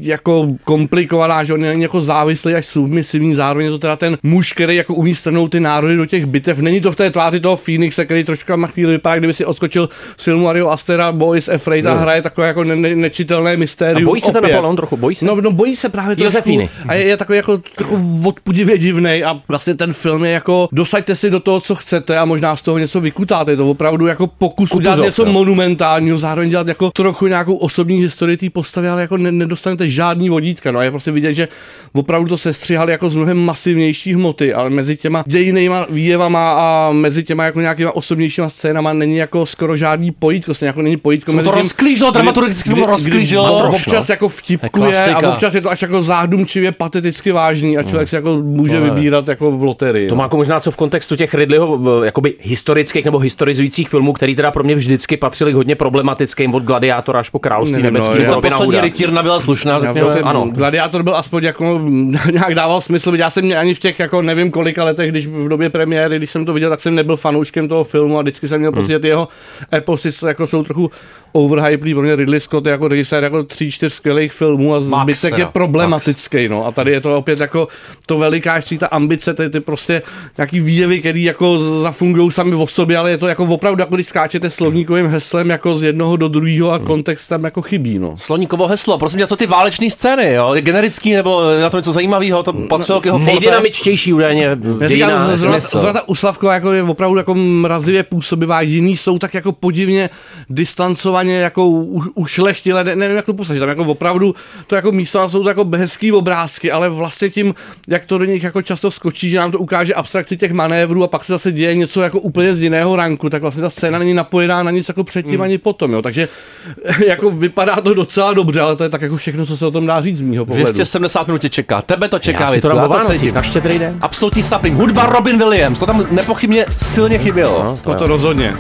[0.01, 4.53] jako komplikovaná, že on je jako závislý až submisivní, zároveň je to teda ten muž,
[4.53, 6.59] který jako umí strnout ty národy do těch bitev.
[6.59, 7.57] Není to v té tváři toho
[7.87, 11.87] Phoenixe, který trošku na chvíli vypadá, kdyby si odskočil z filmu Ario Astera Boys Afraid
[11.87, 12.01] a No.
[12.01, 14.05] hraje takové jako ne- ne- nečitelné A mystérium.
[14.05, 14.43] bojí se ten.
[14.43, 15.25] Napoleon trochu, bojí se?
[15.25, 16.25] No, no bojí se právě trošku.
[16.37, 16.69] Josefíny.
[16.89, 21.17] A je, je takový jako, jako odpudivě divnej a vlastně ten film je jako dosaďte
[21.17, 23.51] si do toho, co chcete a možná z toho něco vykutáte.
[23.53, 25.33] Je to opravdu jako pokus Kutuzov, udělat něco jo.
[25.33, 30.29] monumentálního, zároveň dělat jako trochu nějakou osobní historii té postavy, ale jako ne, nedostanete žádný
[30.29, 30.73] vodítka.
[30.73, 31.49] No a je prostě vidět, že
[31.93, 37.25] opravdu to sestřihali jako z mnohem masivnější hmoty, ale mezi těma dějinýma výjevama a mezi
[37.25, 41.45] těma jako nějakýma osobnějšíma scénama není jako skoro žádný pojítko, stejně jako není pojítko Jsem
[41.45, 43.69] to tím, rozklížilo, dramaturgicky jsem to kdy- kdy rozklížilo.
[43.69, 48.15] Občas jako vtipkuje a občas je to až jako záhdumčivě pateticky vážný a člověk si
[48.17, 50.09] jako může No, vybírat jako v loterii.
[50.09, 54.37] To má jako možná co v kontextu těch Ridleyho jakoby historických nebo historizujících filmů, který
[54.37, 58.15] teda pro mě vždycky patřili k hodně problematickým od Gladiátora až po Království no, nebeský
[58.15, 60.11] Robina Poslední rytírna byla slušná, řekněme.
[60.13, 60.47] ano.
[60.51, 61.81] Gladiátor byl aspoň jako
[62.33, 65.49] nějak dával smysl, já jsem mě ani v těch jako nevím kolika letech, když v
[65.49, 68.59] době premiéry, když jsem to viděl, tak jsem nebyl fanouškem toho filmu a vždycky jsem
[68.61, 69.29] měl pocit, že ty jeho
[69.75, 70.91] eposy jsou- jako jsou trochu
[71.33, 75.03] overhyplý, pro mě Ridley Scott je jako režisér jako tří, čtyř skvělých filmů a Max
[75.03, 77.69] zbytek teda, je problematický, no a tady je to opět jako
[78.07, 80.03] to velikářství, ta ambice, ty, ty prostě
[80.39, 84.07] nějaký výjevy, který jako zafungují sami o sobě, ale je to jako opravdu, jako když
[84.07, 88.17] skáčete slovníkovým heslem jako z jednoho do druhého a kontext tam jako chybí, no.
[88.17, 90.55] Sloníkovo heslo, prosím tě, co ty váleční scény, jo?
[90.55, 93.19] Je generický nebo na to něco zajímavého, to patřilo k jeho?
[93.19, 99.19] Nejdynamičtější údajně říkám, zrovna, zrovna ta Uslavková jako je opravdu jako mrazivě působivá, jiní jsou
[99.19, 100.11] tak jako podivně
[100.51, 101.69] distancovaně jako
[102.15, 104.35] ušlechtile, ne, nevím jak to posadit, tam jako opravdu
[104.67, 107.55] to jako místa jsou to jako hezký obrázky, ale vlastně tím,
[107.89, 111.09] jak to do nich jako často skočí, že nám to ukáže abstrakci těch manévrů a
[111.09, 114.15] pak se zase děje něco jako úplně z jiného ranku, tak vlastně ta scéna není
[114.15, 115.43] napojená na nic jako předtím Hmm.
[115.43, 116.03] ani potom, jo.
[116.03, 116.29] takže
[117.07, 119.87] jako vypadá to docela dobře, ale to je tak jako všechno, co se o tom
[119.87, 120.65] dá říct z mýho pohledu.
[120.65, 123.19] 270 minut tě čeká, tebe to čeká, Já si Vítku, to dám já o Vánocích,
[123.21, 123.35] cítím.
[123.35, 123.99] na štědrý den.
[124.01, 124.77] Absolutní sapling.
[124.77, 127.46] Hudba Robin Williams, to tam nepochybně silně chybělo.
[127.83, 128.57] To, to rozhodně.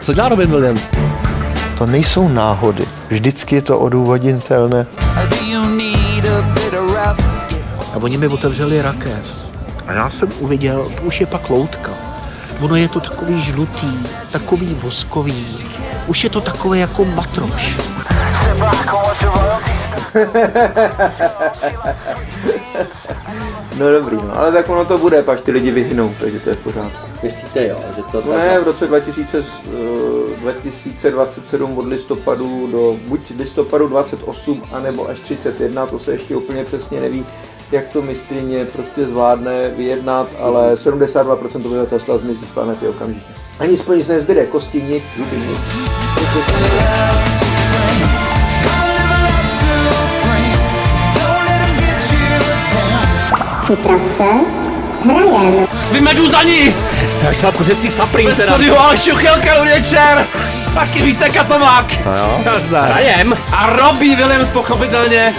[0.00, 0.80] Co dělá Robin Williams?
[1.78, 2.84] To nejsou náhody.
[3.08, 4.86] Vždycky je to odůvodnitelné.
[7.92, 9.48] A oni mi otevřeli rakev.
[9.86, 11.90] A já jsem uviděl, to už je pak loutka.
[12.60, 13.98] Ono je to takový žlutý,
[14.32, 15.46] takový voskový.
[16.06, 17.76] Už je to takové jako matroš.
[23.78, 26.54] No dobrý, no, ale tak ono to bude, pak ty lidi vyhynou, takže to je
[26.56, 27.08] v pořádku.
[27.22, 29.42] Myslíte jo, že to No ne, v roce 2000, eh,
[30.40, 37.00] 2027 od listopadu do buď listopadu 28, anebo až 31, to se ještě úplně přesně
[37.00, 37.26] neví,
[37.72, 43.32] jak to mistrině prostě zvládne vyjednat, ale 72% obyvatelstva zmizí z planety okamžitě.
[43.58, 45.58] Ani spolu nic nezbyde, kosti nic, zuby nic.
[55.92, 56.74] Vy meduzani!
[57.06, 60.26] Jsem kuřecí saprín Ve studiu Aleš Juchelka, dobrý večer!
[60.74, 62.04] Taky víte Katomák.
[62.06, 62.40] No jo.
[62.70, 63.36] Hrajem.
[63.52, 65.34] A Robbie Williams pochopitelně.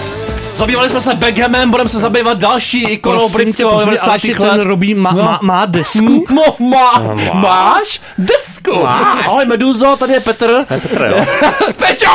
[0.54, 4.10] Zabývali jsme se Beckhamem, budeme se zabývat další ikonou britského pořád 90.
[4.10, 4.50] Alešek, let.
[4.50, 5.22] ten Robí má, No.
[5.22, 6.24] má, má desku?
[6.34, 7.40] No, má, No, má.
[7.40, 8.82] máš desku.
[8.82, 9.26] Máš.
[9.26, 10.64] Ahoj Meduzo, tady je Petr.
[10.68, 11.24] Petr, jo.
[11.78, 12.10] Peťo!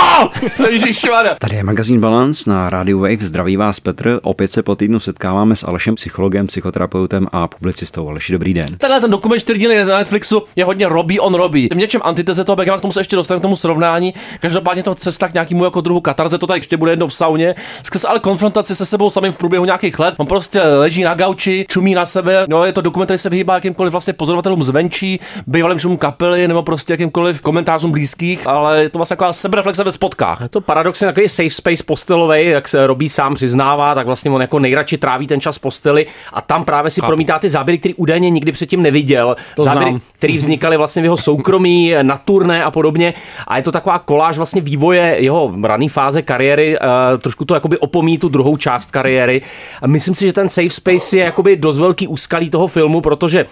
[1.39, 3.17] Tady je magazín Balance na rádiu Wave.
[3.19, 4.19] Zdraví vás Petr.
[4.24, 8.10] Opět se po týdnu setkáváme s Alešem, psychologem, psychoterapeutem a publicistou.
[8.10, 8.65] Aleši, dobrý den.
[8.78, 11.69] Tenhle ten dokument 4 díly na Netflixu je hodně Robbie on Robbie.
[11.71, 14.13] V něčem antiteze toho Beckhama, k tomu se ještě dostaneme k tomu srovnání.
[14.39, 17.56] Každopádně to cesta k nějakému jako druhu katarze, to tady ještě bude jednou v sauně.
[17.84, 20.15] Skrz ale konfrontaci se sebou samým v průběhu nějakých let.
[20.17, 22.45] On prostě leží na gauči, čumí na sebe.
[22.49, 26.63] No, je to dokument, který se vyhýbá jakýmkoliv vlastně pozorovatelům zvenčí, bývalým šumům kapely nebo
[26.63, 30.41] prostě jakýmkoliv komentářům blízkých, ale je to vlastně taková sebereflexe ve spotkách.
[30.41, 34.41] Je to paradoxně takový safe space postelový, jak se Robí sám přiznává, tak vlastně on
[34.41, 37.09] jako nejradši tráví ten čas posteli a tam právě si Chápu.
[37.09, 39.35] promítá ty záběry, který údajně nikdy předtím neviděl.
[39.55, 40.01] To záběry, znám.
[40.17, 43.13] které vznikaly vlastně v jeho soukromí, na turné a podobně.
[43.47, 47.77] A je to taková koláž vlastně vývoje jeho rané fáze kariéry, uh, trošku to jakoby
[48.15, 49.41] opomíjí tu druhou část kariéry.
[49.82, 53.45] A myslím si, že ten safe space je jakoby dost velký úskalí toho filmu, protože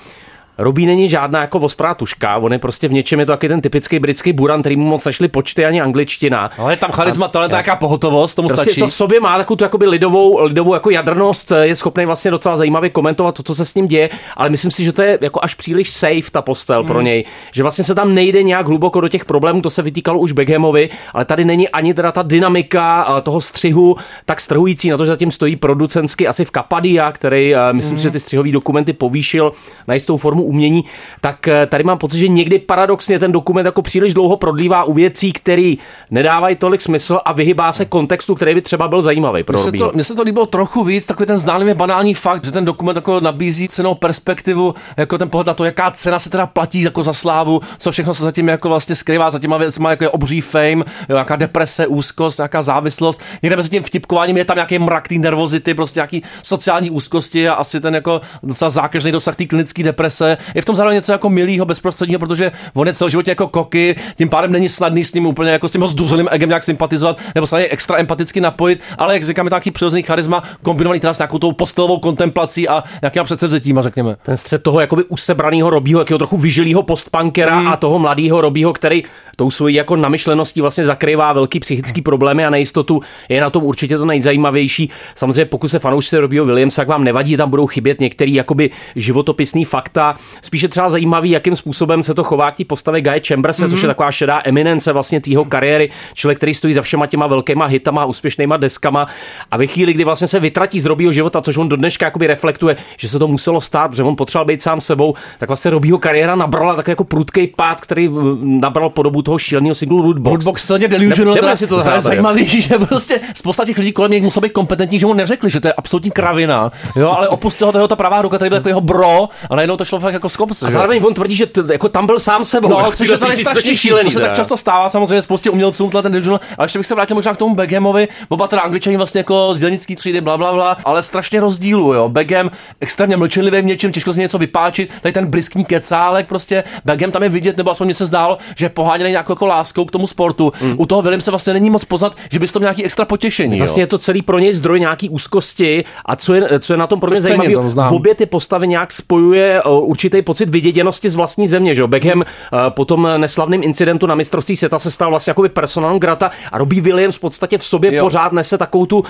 [0.57, 3.61] Robí není žádná jako ostrá tuška, on je prostě v něčem je to taky ten
[3.61, 6.51] typický britský buran, který mu moc nešli počty ani angličtina.
[6.57, 8.79] Ale je tam charisma, talent, nějaká pohotovost, tomu prostě stačí.
[8.81, 12.57] to v sobě má takovou tu jakoby lidovou, lidovou jako jadrnost, je schopný vlastně docela
[12.57, 15.39] zajímavě komentovat to, co se s ním děje, ale myslím si, že to je jako
[15.43, 17.05] až příliš safe ta postel pro Hmm.
[17.05, 20.31] něj, že vlastně se tam nejde nějak hluboko do těch problémů, to se vytýkalo už
[20.31, 25.11] Beckhamovi, ale tady není ani teda ta dynamika toho střihu tak strhující na to, že
[25.11, 27.97] zatím stojí producentsky asi v Kapadia, který eh, myslím Hmm.
[27.97, 29.51] si, že ty střihové dokumenty povýšil
[29.87, 30.83] na jistou formu umění,
[31.21, 34.93] tak eh, tady mám pocit, že někdy paradoxně ten dokument jako příliš dlouho prodlívá u
[34.93, 35.73] věcí, které
[36.11, 39.71] nedávají tolik smysl a vyhybá se kontextu, který by třeba byl zajímavý pro Mně se,
[39.71, 42.95] to, mně se to líbilo trochu víc, takový ten zdánlivě banální fakt, že ten dokument
[42.95, 47.03] jako nabízí cenou perspektivu, jako ten pohled na to, jaká cena se teda platí jako
[47.03, 50.41] za slávu, co všechno se zatím jako vlastně skrývá za těma věcma, jako je obří
[50.41, 53.21] fame, jo, nějaká deprese, úzkost, nějaká závislost.
[53.43, 57.53] Někde mezi tím vtipkováním je tam nějaký mrak té nervozity, prostě nějaký sociální úzkosti a
[57.53, 60.32] asi ten jako docela zákeřný dosah té klinické deprese.
[60.55, 64.29] Je v tom zároveň něco jako milého, bezprostředního, protože on je celoživotně jako koky, tím
[64.29, 67.47] pádem není snadný s ním úplně jako s tím ho zduřeným egem nějak sympatizovat, nebo
[67.47, 71.19] se na něj extra empaticky napojit, ale jak říkáme, nějaký přirozený charisma kombinovaný teda s
[71.19, 74.15] nějakou tou postelovou kontemplací a nějakým předsevzetíma, řekněme.
[74.23, 77.67] Ten střed toho jakoby usebraného Robího, jakého trochu vyžilého postpankera Mm.
[77.67, 79.03] a toho mladého Robího, který
[79.35, 83.97] tou svojí jako namyšleností vlastně zakrývá velký psychický problémy a nejistotu, je na tom určitě
[83.97, 84.89] to nejzajímavější.
[85.15, 89.65] Samozřejmě pokud se fanoušci Robího Williamsa, jak vám nevadí, tam budou chybět některé jakoby životopisný
[89.65, 90.15] fakta.
[90.41, 93.69] Spíše třeba zajímavý, jakým způsobem se to chová k té postavě Guy Chamberse, mm-hmm.
[93.69, 97.65] což je taková šedá eminence vlastně tého kariéry, člověk, který stojí za všema těma velkýma
[97.65, 99.07] hitama, úspěšnýma deskama
[99.51, 102.27] a ve chvíli, kdy vlastně se vytratí z Robího života, což on do dneška jakoby
[102.27, 105.97] reflektuje, že se to muselo stát, protože on potřeboval být sám sebou, tak vlastně Robího
[105.97, 108.09] kariéra nabrala takový jako prudký pád, který
[108.41, 110.33] nabral podobu toho šíleného singlu Rootbox.
[110.33, 114.11] Rootbox silně delusional, Ne- teda, si to zahrát, zajímavý, že prostě spousta těch lidí kolem
[114.11, 117.71] něj muselo být kompetentní, že mu neřekli, že to je absolutní kravina, jo, ale opustil
[117.71, 120.29] ho ta pravá ruka, který byl jako jeho bro a najednou to šlo fakt jako
[120.29, 120.65] z kopce.
[120.65, 120.73] A že?
[120.73, 122.69] zároveň on tvrdí, že t- jako tam byl sám sebou.
[122.69, 124.09] No, což je tady strašně šílený.
[124.09, 126.95] To se tak často stává samozřejmě spoustě umělcům, tenhle ten delusional, ale ještě bych se
[126.95, 130.53] vrátil možná k tomu Beckhamovi, oba teda angličani vlastně jako z dělnický třídy, bla, bla,
[130.53, 132.09] bla, ale strašně rozdílu, jo.
[132.09, 136.63] Beckham extrémně mlčenlivý v něčem, těžko z něj něco vypáčit, tady ten briskní kecálek, prostě
[136.85, 139.85] Beckham tam je vidět, nebo aspoň mně se zdálo, že je poháněný nějakou jako láskou
[139.85, 140.53] k tomu sportu.
[140.61, 140.75] Mm.
[140.77, 143.57] U toho William se vlastně není moc poznat, že bys to měl nějaký extra potěšení.
[143.57, 143.89] Vlastně je jo.
[143.89, 147.11] to celý pro něj zdroj nějaký úzkosti a co je, co je na tom pro
[147.11, 147.55] mě zajímavé,
[147.89, 151.75] obě ty postavy nějak spojuje uh, určitý pocit vyděděnosti z vlastní země.
[151.75, 151.87] Že?
[151.87, 152.23] Beckham uh,
[152.69, 156.81] po tom neslavném incidentu na mistrovství světa se stal vlastně jakoby personal grata a Robbie
[156.81, 158.03] Williams v podstatě v sobě Jo.
[158.03, 159.05] pořád nese takovou tu, uh,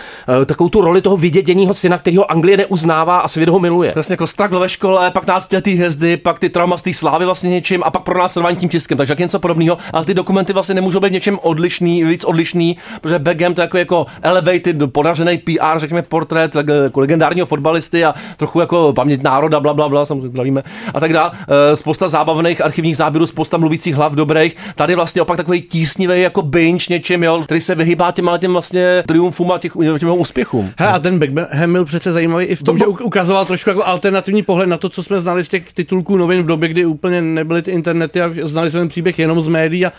[0.46, 3.92] takovou tu roli toho vyděděního syna, kterého Anglie neuznává a svět ho miluje.
[3.92, 7.26] Přesně jako stragl ve škole, pak 15 letý hvězdy, pak ty trauma z té slávy
[7.26, 10.54] vlastně něčím a pak pro nás tím tiskem, takže jak něco podobného, ale ty dokumenty
[10.54, 15.78] vlastně nemůžou být něčem odlišný, víc odlišný, protože Beckham to jako, jako elevated, podařený PR,
[15.80, 20.64] řekněme portrét jako legendárního fotbalisty a trochu jako paměť národa, bla, bla, bla, samozřejmě zdravíme.
[20.94, 21.32] A tak dále.
[21.72, 24.56] Eh, Spousta zábavných archivních záběrů, spousta mluvících hlav dobrých.
[24.76, 29.04] Tady vlastně opak takový tísnivý jako binge něčím, jo, který se vyhýbá těm, těm vlastně
[29.08, 30.72] triumfům a těch, těm úspěchům.
[30.78, 33.86] He, a ten Beckham byl přece zajímavý i v tom, že uk- ukazoval trošku jako
[33.86, 37.22] alternativní pohled na to, co jsme znali z těch titulků novin v době, kdy úplně
[37.22, 39.92] nebyly ty internety a znali jsme ten příběh jenom z médií a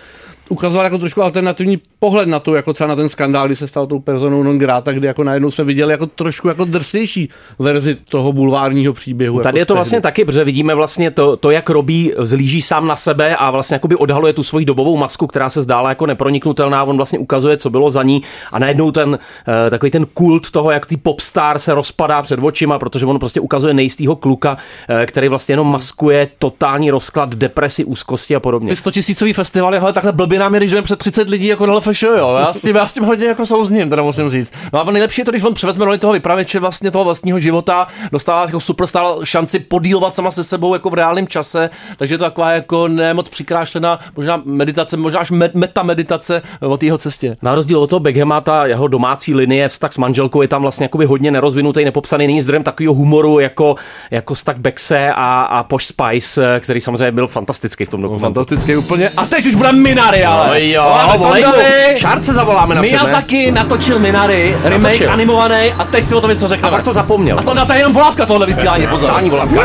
[0.49, 3.87] ukazoval jako trošku alternativní pohled na to, jako třeba na ten skandál, kdy se stal
[3.87, 7.29] tou personou non grata, kdy jako najednou jsme viděli jako trošku jako drsnější
[7.59, 9.41] verzi toho bulvárního příběhu.
[9.41, 12.87] Tady jako je to vlastně taky, protože vidíme vlastně to, to, jak Robí zlíží sám
[12.87, 16.85] na sebe a vlastně jakoby odhaluje tu svoji dobovou masku, která se zdála jako neproniknutelná.
[16.85, 19.19] On vlastně ukazuje, co bylo za ní a najednou ten
[19.67, 23.41] eh, takový ten kult toho, jak ty popstar se rozpadá před očima, protože on prostě
[23.41, 24.57] ukazuje nejistýho kluka,
[24.89, 28.69] eh, který vlastně jenom maskuje totální rozklad, depresi, úzkosti a podobně.
[28.69, 31.67] Ty 100 tisícový festivaly, hele, takhle blbě nám je, když jdeme před 30 lidí jako
[31.67, 32.37] na LFŠ, jo.
[32.41, 34.53] Já s tím, já s tím hodně jako souzním, teda musím říct.
[34.73, 37.87] No a nejlepší je to, když on převezme roli toho vypravěče vlastně toho vlastního života,
[38.13, 42.25] dostává jako superstar šanci podílovat sama se sebou jako v reálném čase, takže je to
[42.25, 47.37] taková jako nemoc přikrášlená, možná meditace, možná až me- meta meditace o té jeho cestě.
[47.43, 50.85] Na rozdíl od toho Beckhama, ta jeho domácí linie, vztah s manželkou je tam vlastně
[50.85, 53.77] jakoby hodně nerozvinutý, nepopsaný, není zdrojem takového humoru jako,
[54.11, 58.25] jako vztah Bexe a, a Posh Spice, který samozřejmě byl fantastický v tom dokumentu.
[58.25, 59.09] Fantastický úplně.
[59.17, 60.47] A teď už bude Minari, ale.
[60.49, 61.25] No jo, mu.
[61.25, 61.65] Tondovi,
[61.97, 62.99] Šárce zavoláme napřed, ne?
[63.03, 65.13] Miyazaki natočil Minari, remake Natočil.
[65.13, 66.69] animovaný a teď si o tom něco řekneme.
[66.69, 67.39] A pak to zapomněl.
[67.39, 69.09] A to na to je jenom volávka tohle vysílání, pozor.
[69.09, 69.61] Totální volávka.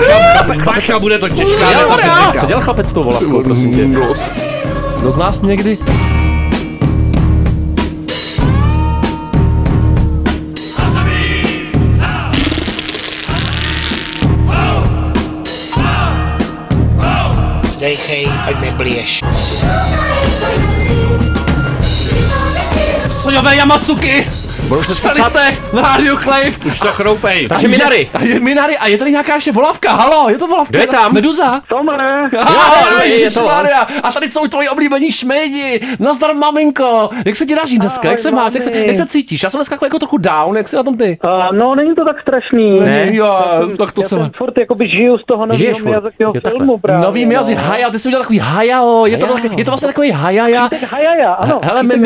[0.66, 1.66] Bacha, bude to těžká.
[2.40, 3.86] Co dělal, chlapec s tou volavkou, prosím tě?
[5.00, 5.78] Kdo z nás někdy
[17.80, 19.20] Dejchej, ať neblíješ.
[23.30, 24.49] soy Obeya Masuki!
[24.70, 26.50] Budou se Čelistech na rádiu Clave.
[26.68, 27.48] Už to chroupej.
[27.48, 28.10] Takže Minari.
[28.14, 30.70] A je Minari a je tady nějaká ještě volavka, halo, je to volavka.
[30.72, 31.14] Kdo je tam?
[31.14, 31.62] Meduza.
[31.70, 32.30] Tomhle.
[32.40, 33.88] Ahoj, je to ježišmarja.
[34.04, 35.82] A tady jsou tvoji oblíbení šmejdi.
[36.00, 37.10] Nazdar, maminko.
[37.26, 38.00] Jak se ti daří dneska?
[38.00, 38.54] Ahoj, jak se máš?
[38.54, 39.44] Jak se, jak se cítíš?
[39.44, 40.58] Já jsem dneska jako, jako trochu down.
[40.58, 41.18] Jak jsi na tom ty?
[41.26, 42.80] Uh, no, není to tak strašný.
[42.80, 43.38] Ne, jo,
[43.78, 45.80] tak to já jsem- furt jakoby žiju z toho nového.
[45.86, 47.06] Miyazakiho filmu právě.
[47.06, 47.64] Nový jazyk, no.
[47.64, 49.50] haja, ty jsi udělal takový hajao, je to, Hajao.
[49.58, 50.12] je to vlastně takový.
[50.12, 51.60] Tak hajaja, ano.
[51.64, 51.98] Hele, my,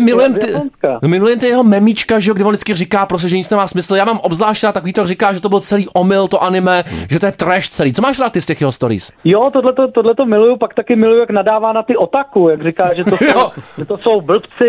[0.00, 0.98] milujeme ty, Japonska.
[1.02, 3.96] my memíčka, že jo, kde on vždycky říká prostě, že nic nemá smysl.
[3.96, 6.84] Já mám obzvlášť rád takový to, jak říká, že to byl celý omyl, to anime,
[7.10, 7.92] že to je trash celý.
[7.92, 9.12] Co máš rád ty z těch jeho stories?
[9.24, 13.04] Jo, tohleto, tohleto miluju, pak taky miluju, jak nadává na ty otaku, jak říká, že
[13.04, 13.32] to Jo.
[13.32, 14.68] jsou, že to jsou blbci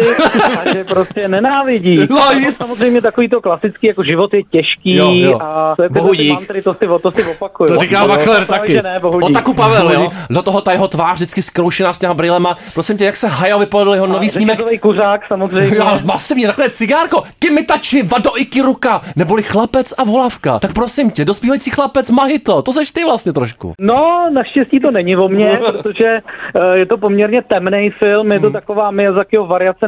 [0.59, 1.95] a že prostě nenávidí.
[2.09, 2.57] No, A to jist.
[2.57, 5.39] samozřejmě takový to klasický, jako život je těžký Jo, jo.
[5.41, 6.33] a to je Bohu tyhle ty dík.
[6.33, 7.67] mantry, to si, to si opakuju.
[7.69, 8.81] To říká Jo, Wachler právě, taky.
[8.81, 8.99] Ne.
[9.23, 10.09] Otaku Pavel, jo?
[10.29, 12.57] Do toho ta jeho tvář vždycky zkroušená s těma brýlema.
[12.73, 14.59] Prosím tě, jak se Hayao vypadl jeho nový snímek?
[14.81, 15.77] Kuřák samozřejmě.
[15.77, 16.69] Já, masivně, takové
[17.05, 20.59] cigárko, Kimitachi, Vado Ikiruka, neboli chlapec a volavka.
[20.59, 23.73] Tak prosím tě, dospívající chlapec Mahito, to seš ty vlastně trošku.
[23.79, 26.21] No, naštěstí to není o mně, protože
[26.55, 29.87] uh, je to poměrně temný film, je to taková Miyazakiho variace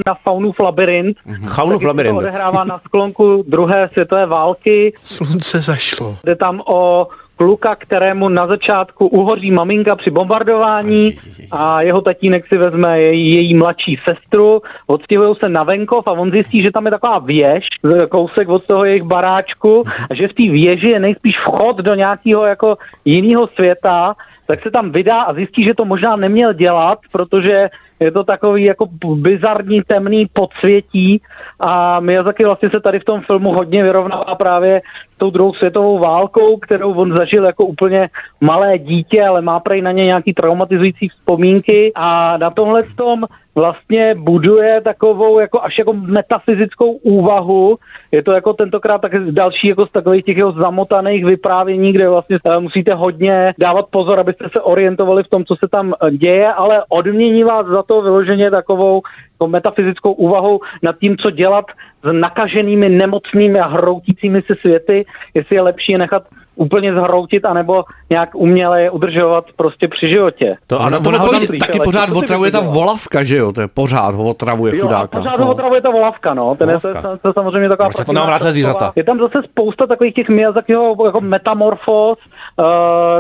[0.66, 1.18] na.
[1.46, 2.16] Chaunův Taky se labirint.
[2.16, 4.94] To odehrává na sklonku druhé světové války.
[5.04, 6.18] Slunce zašlo.
[6.24, 11.14] Jde tam o kluka, kterému na začátku uhoří maminka při bombardování
[11.52, 16.32] a jeho tatínek si vezme její, její mladší sestru, odstěhují se na venkov a on
[16.32, 17.64] zjistí, že tam je taková věž,
[18.10, 22.46] kousek od toho jejich baráčku a že v té věži je nejspíš vchod do nějakého
[22.46, 24.16] jako jiného světa,
[24.48, 28.64] tak se tam vydá a zjistí, že to možná neměl dělat, protože je to takový
[28.64, 31.22] jako bizarní temný podsvětí
[31.60, 34.82] a Miyazaki vlastně se tady v tom filmu hodně vyrovnává právě
[35.16, 38.10] s tou druhou světovou válkou, kterou on zažil jako úplně
[38.42, 43.26] malé dítě, ale má prej na ně nějaký traumatizující vzpomínky a na tomhle tom
[43.58, 47.78] vlastně buduje takovou jako až jako metafyzickou úvahu.
[48.12, 52.38] Je to jako tentokrát tak další jako z takových těch jeho zamotaných vyprávění, kde vlastně
[52.60, 56.84] musíte hodně dávat pozor, abyste se orientovali v tom, co se tam eh, děje, ale
[56.90, 59.02] odmění vás za to vyloženě takovou
[59.34, 61.66] jako metafyzickou úvahou nad tím, co dělat
[62.04, 66.24] s nakaženými, nemocnými a hroutícími se světy, jestli je lepší nechat
[66.58, 70.56] úplně zhroutit, anebo nějak uměle je udržovat prostě při životě.
[70.68, 73.54] To, ano, to Ono ono tam taky, pořád otravuje ta volavka, že jo?
[73.54, 75.18] To je pořád ho otravuje Jo, chudáka.
[75.18, 75.46] pořád No.
[75.46, 76.56] ho otravuje ta volavka, no.
[76.56, 77.12] Ten je, to, Volavka.
[77.12, 77.90] je, to je samozřejmě taková...
[77.90, 78.92] Proč to nemám rád zvířata?
[78.96, 82.18] Je tam zase spousta takových těch Miyazakiho jako metamorfóz,
[82.60, 82.66] uh,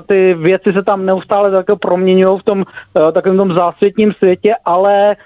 [0.07, 4.53] ty věci se tam neustále tak jako proměňují v tom uh, takovém tom zásvětním světě,
[4.65, 5.21] ale Uh,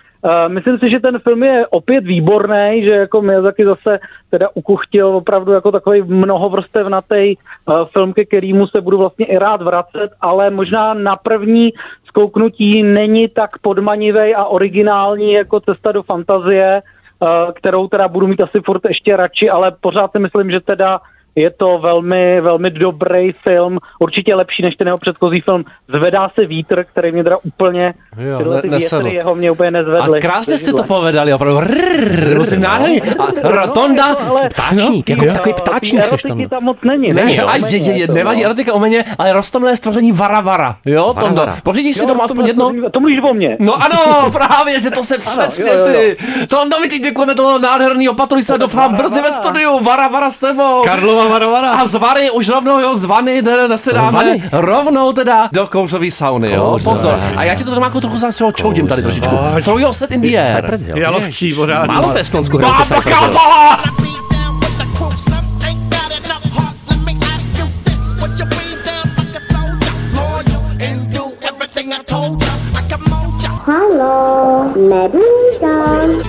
[0.48, 5.52] myslím si, že ten film je opět výborný, že jako Miyazaki zase teda ukuchtil opravdu
[5.52, 10.94] jako takový mnohovrstevnatý uh, film, ke kterému se budu vlastně i rád vracet, ale možná
[10.94, 11.70] na první
[12.06, 16.82] zkouknutí není tak podmanivý a originální jako cesta do fantazie,
[17.20, 21.00] uh, kterou teda budu mít asi furt ještě radši, ale pořád si myslím, že teda
[21.36, 25.64] Je to velmi, velmi dobrý film, určitě lepší než ten jeho předchozí film.
[25.96, 29.72] Zvedá se vítr, který mě teda úplně, Jo, tyhle ne- ty jeho mě úplně A
[29.72, 30.20] nezvedly.
[30.22, 31.60] krásně jste to povedali, opravdu.
[31.60, 33.02] Rrrr, prostě nádherný.
[33.02, 34.06] A rotonda.
[34.06, 35.34] ale- Ptáčník, No, jako jo.
[35.34, 36.42] takový ptáčník seš tam.
[36.42, 37.08] tam moc není.
[37.08, 38.46] Ne, Není, jo, a je, je, je, to, nevadí no.
[38.46, 40.76] erotika o mě, ale rostomilé stvoření vara vara.
[40.86, 41.48] Jo, Vara, Tondo.
[41.64, 42.74] Pořídíš si doma aspoň jedno?
[42.92, 43.58] To mluvíš o mně.
[43.60, 46.18] No ano, právě, že to se přesně ty.
[46.48, 50.38] Tondo, my ti děkujeme toho nádherného, opatruj se, doufám brzy ve studiu, vara vara s
[50.38, 50.82] tebou.
[50.86, 51.21] Karlova.
[51.72, 54.50] A z Vary už rovnou, jo, z Vany jde- nasedáme Vany?
[54.52, 56.84] rovnou teda do kouřové sauny, jo, Kouře.
[56.84, 57.20] pozor.
[57.38, 59.36] A já ti to Tomáku trochu zase ho čoudím tady trošičku.
[59.64, 60.76] Throw your set in the air.
[60.86, 60.98] Hill.
[60.98, 61.88] Jalovčí, pořádně.
[61.94, 63.28] Málo v Estonsku hrajete Bába Cypress Hill.
[63.28, 63.84] kázala!
[73.66, 76.22] Halo, Medusa.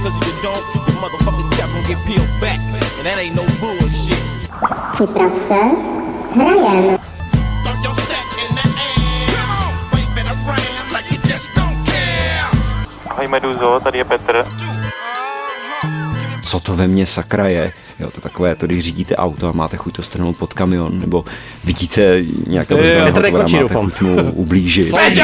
[4.93, 5.55] Připrav se,
[6.35, 6.99] hrajem.
[13.11, 14.45] Ahoj Meduzo, tady je Petr.
[16.53, 17.73] Co to ve mně sakra je?
[18.01, 21.25] Jo, to takové, to když řídíte auto a máte chuť to strhnout pod kamion, nebo
[21.65, 23.91] vidíte nějakého bezbraného tvora, máte doufám.
[23.91, 24.91] chuť mu ublížit.
[24.97, 25.23] Peťo!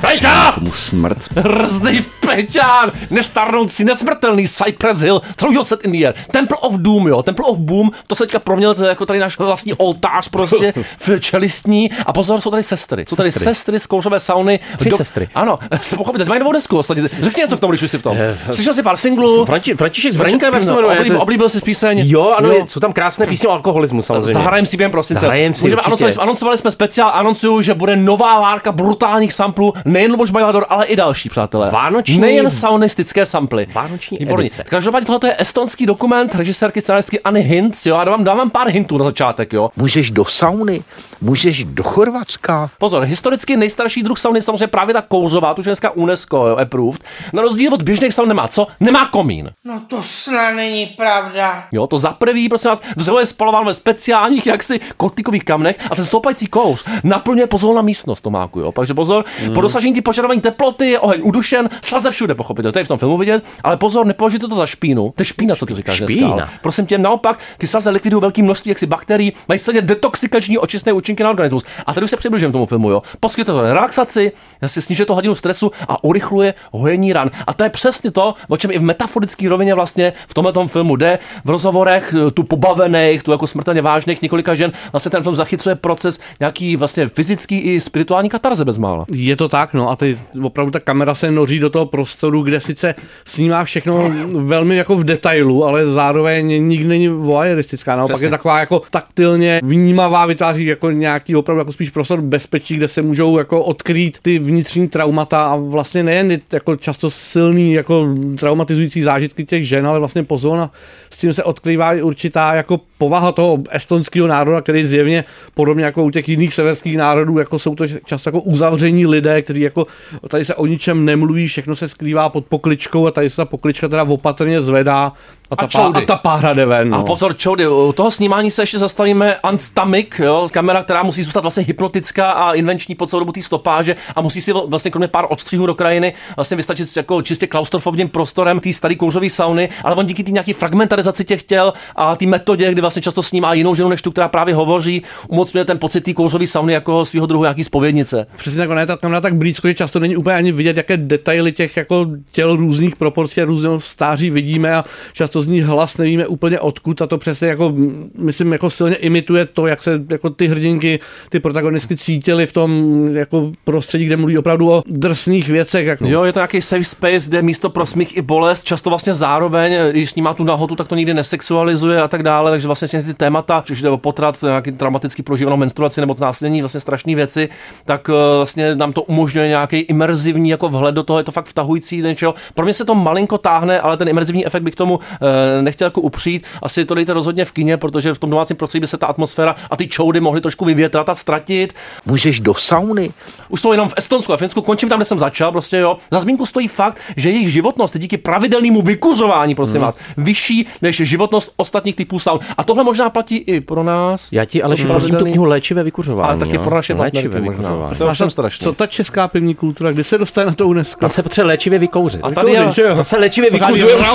[0.00, 0.70] Peťo!
[0.74, 1.18] Smrt.
[1.36, 6.14] Hrzný Peťán, nestarnoucí, nesmrtelný Cypress Hill, throw your set in the air.
[6.32, 9.18] Temple of Doom, jo, Temple of Boom, to se teďka proměnil to je jako tady
[9.18, 11.90] náš vlastní oltář prostě v čelistní.
[12.06, 13.04] A pozor, jsou tady sestry.
[13.08, 13.54] Jsou tady Sestry.
[13.54, 14.60] sestry z kouřové sauny.
[14.78, 15.28] Tři sestry.
[15.34, 15.58] Ano,
[15.96, 17.08] pochopíte, mají novou desku ostatně.
[17.22, 18.16] Řekni něco k tomu, když jsi v tom.
[18.50, 19.44] Slyšel jsi pár singlů?
[19.46, 20.96] Franti, František Zbraníka, jak se jmenuje?
[20.98, 22.02] Oblíbil, oblíbil jsi píseň?
[22.06, 24.32] Jo, ano, jsou tam krásné písně o alkoholismu samozřejmě.
[24.32, 25.20] Zahrajem si během prosince.
[25.20, 30.10] Zahrajem si, Můžeme anoncovali, anoncovali jsme speciál, anoncuju, že bude nová várka brutálních samplů, nejen
[30.10, 31.70] Luboš Bajlador, ale i další, přátelé.
[31.70, 33.66] Vánoční- Nejen saunistické samply.
[33.72, 34.46] Vánoční Výborně.
[34.46, 34.64] edice.
[34.68, 38.98] Každopádně tohle je estonský dokument režisérky scenáristky Anny Hintz, jo, já dávám, dávám pár hintů
[38.98, 39.70] na začátek, jo.
[39.76, 40.82] Můžeš do sauny,
[41.20, 42.70] můžeš do Chorvatska.
[42.78, 46.46] Pozor, historicky nejstarší druh sauny je samozřejmě právě ta kouřová, tu už je dneska UNESCO
[46.46, 47.00] jo, approved.
[47.32, 48.66] Na rozdíl od běžných saun nemá co?
[48.80, 49.50] Nemá komín.
[49.64, 51.64] No to snad není pravda.
[51.72, 55.94] Jo, to za prvý, prosím vás, dřevo je spalováno ve speciálních jaksi kotlíkových kamnech a
[55.94, 58.72] ten stoupající kouř naplňuje pozvolna místnost Tomáku, jo.
[58.72, 59.54] Takže pozor, Hmm.
[59.54, 62.98] po dosažení ty požadované teploty je oheň udušen, slaze všude, pochopitelně, to je v tom
[62.98, 65.12] filmu vidět, ale pozor, nepovažujte to za špínu.
[65.16, 66.12] To je špína, co ty říkáš dneska.
[66.12, 66.28] Špína.
[66.32, 70.92] ale Prosím tě, naopak, ty slaze likvidují velké množství jaksi bakterií, mají silně detoxikační očistné
[70.92, 71.64] účinky na organismus.
[71.86, 73.02] A tady už se přibližujeme tomu filmu, jo.
[73.20, 74.32] Poskytuje to relaxaci,
[74.66, 77.30] si snižuje to hladinu stresu a urychluje hojení ran.
[77.46, 80.96] A to je přesně to, o čem i v metaforické rovině vlastně v tomhle filmu
[80.96, 81.18] jde.
[81.44, 85.74] V rozhovorech eh, tu pobavených, tu jako smrtelně vážných několika žen, vlastně ten film zachycuje
[85.74, 89.04] proces nějaký vlastně fyzický i spirituální katarze bezmála.
[89.12, 92.60] Je to tak, no a ty opravdu ta kamera se noří do toho prostoru, kde
[92.60, 92.94] sice
[93.24, 97.96] snímá všechno velmi jako v detailu, ale zároveň nikdy není voyeuristická.
[97.96, 98.26] Naopak Přesně.
[98.26, 103.02] je taková jako taktilně vnímavá, vytváří jako nějaký opravdu jako spíš prostor bezpečí, kde se
[103.02, 109.02] můžou jako odkrýt ty vnitřní traumata a vlastně nejen ty jako často silný jako traumatizující
[109.02, 110.70] zážitky těch žen, ale vlastně pozorna
[111.10, 116.04] s tím se odkrývá i určitá jako povaha toho estonského národa, který zjevně podobně jako
[116.04, 119.86] u těch jiných severských národů, jako jsou to často jako uzavření lidé, kteří jako
[120.28, 123.88] tady se o ničem nemluví, všechno se skrývá pod pokličkou a tady se ta poklička
[123.88, 125.12] teda opatrně zvedá
[125.50, 126.02] a ta, A pá, čoudy.
[126.02, 126.90] a ta pára jde ven.
[126.90, 126.98] No.
[126.98, 131.40] A pozor, čoudy, u toho snímání se ještě zastavíme Unstomach, jo, kamera, která musí zůstat
[131.40, 135.26] vlastně hypnotická a invenční po celou dobu té stopáže a musí si vlastně kromě pár
[135.28, 139.94] odstřihů do krajiny vlastně vystačit s jako čistě klaustrofobním prostorem té staré kouřové sauny, ale
[139.94, 143.74] on díky té nějaké fragmentarizaci těch těl a té metodě, kdy vlastně často snímá jinou
[143.74, 147.44] ženu než tu, která právě hovoří, umocňuje ten pocit té kouřové sauny jako svého druhu
[147.44, 148.26] nějaký spovědnice.
[148.36, 150.96] Přesně tak, ona je ta kamera tak blízko, že často není úplně ani vidět, jaké
[150.96, 155.96] detaily těch jako těl různých proporcí a různého stáří vidíme a často z ní hlas
[155.96, 157.74] nevíme úplně odkud a to přesně jako,
[158.18, 162.70] myslím, jako silně imituje to, jak se jako ty hrdinky, ty protagonistky cítily v tom
[163.16, 165.86] jako prostředí, kde mluví opravdu o drsných věcech.
[165.86, 166.06] Jako.
[166.06, 169.76] Jo, je to nějaký safe space, kde místo pro smích i bolest, často vlastně zároveň,
[169.90, 173.64] když snímá tu nahotu, tak to nikdy nesexualizuje a tak dále, takže vlastně ty témata,
[173.70, 177.48] už jde o potrat, nějaký traumaticky prožívanou menstruaci nebo znásilnění, vlastně strašné věci,
[177.84, 181.46] tak eh, vlastně nám to umožňuje nějaký imerzivní jako vhled do toho, je to fakt
[181.46, 182.34] vtahující do něčeho.
[182.54, 185.25] Pro mě se to malinko táhne, ale ten imerzivní efekt bych tomu eh,
[185.60, 186.44] nechtěl jako upřít.
[186.62, 189.54] Asi to dejte rozhodně v kině, protože v tom domácím prostředí by se ta atmosféra
[189.70, 191.72] a ty čoudy mohly trošku vyvětrat a ztratit.
[192.06, 193.10] Můžeš do sauny.
[193.48, 195.96] Už jsou jenom v Estonsku a Finsku, končím tam, kde jsem začal, prostě jo.
[196.10, 200.96] Za zmínku stojí fakt, že jejich životnost je díky pravidelnému vykuřování, prosím vás, vyšší než
[200.96, 202.40] životnost ostatních typů saun.
[202.56, 204.32] A tohle možná platí i pro nás.
[204.32, 206.30] Já ti ale Pro prosím tu knihu léčivé vykuřování.
[206.30, 206.62] Ale taky jo.
[206.62, 207.96] pro naše léčivé vykuřování.
[207.96, 208.64] To je všem strašný.
[208.64, 211.00] Co ta česká pivní kultura, kdy se dostane na to UNESCO?
[211.00, 212.20] Tam se potřebuje léčivě vykouřit.
[212.22, 214.12] A tady je, To se léčivě vykuřuje už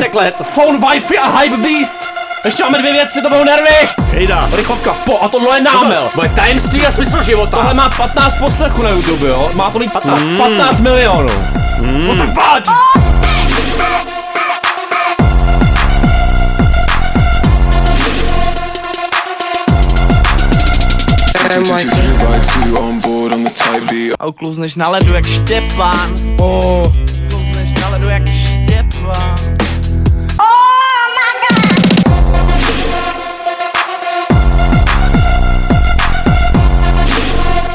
[0.00, 0.42] těch let.
[0.44, 2.08] Phone, Wi-Fi a hype beast.
[2.44, 3.88] Ještě máme dvě věci, to budou nervy!
[4.10, 4.48] Hejda.
[4.52, 6.10] Rychlovka, po, a tohle je námel.
[6.16, 7.56] Moje tajemství a smysl života.
[7.56, 9.50] Tohle má 15 poslechů na YouTube, jo?
[9.54, 10.36] Má to mít 15, Mm.
[10.38, 11.28] 15 milionů.
[11.82, 12.68] No tak pojď!
[24.18, 26.14] A ukluzneš na ledu jak Štěpán.
[26.40, 26.92] Oh.
[27.26, 29.34] Ukluzneš na ledu jak Štěpán.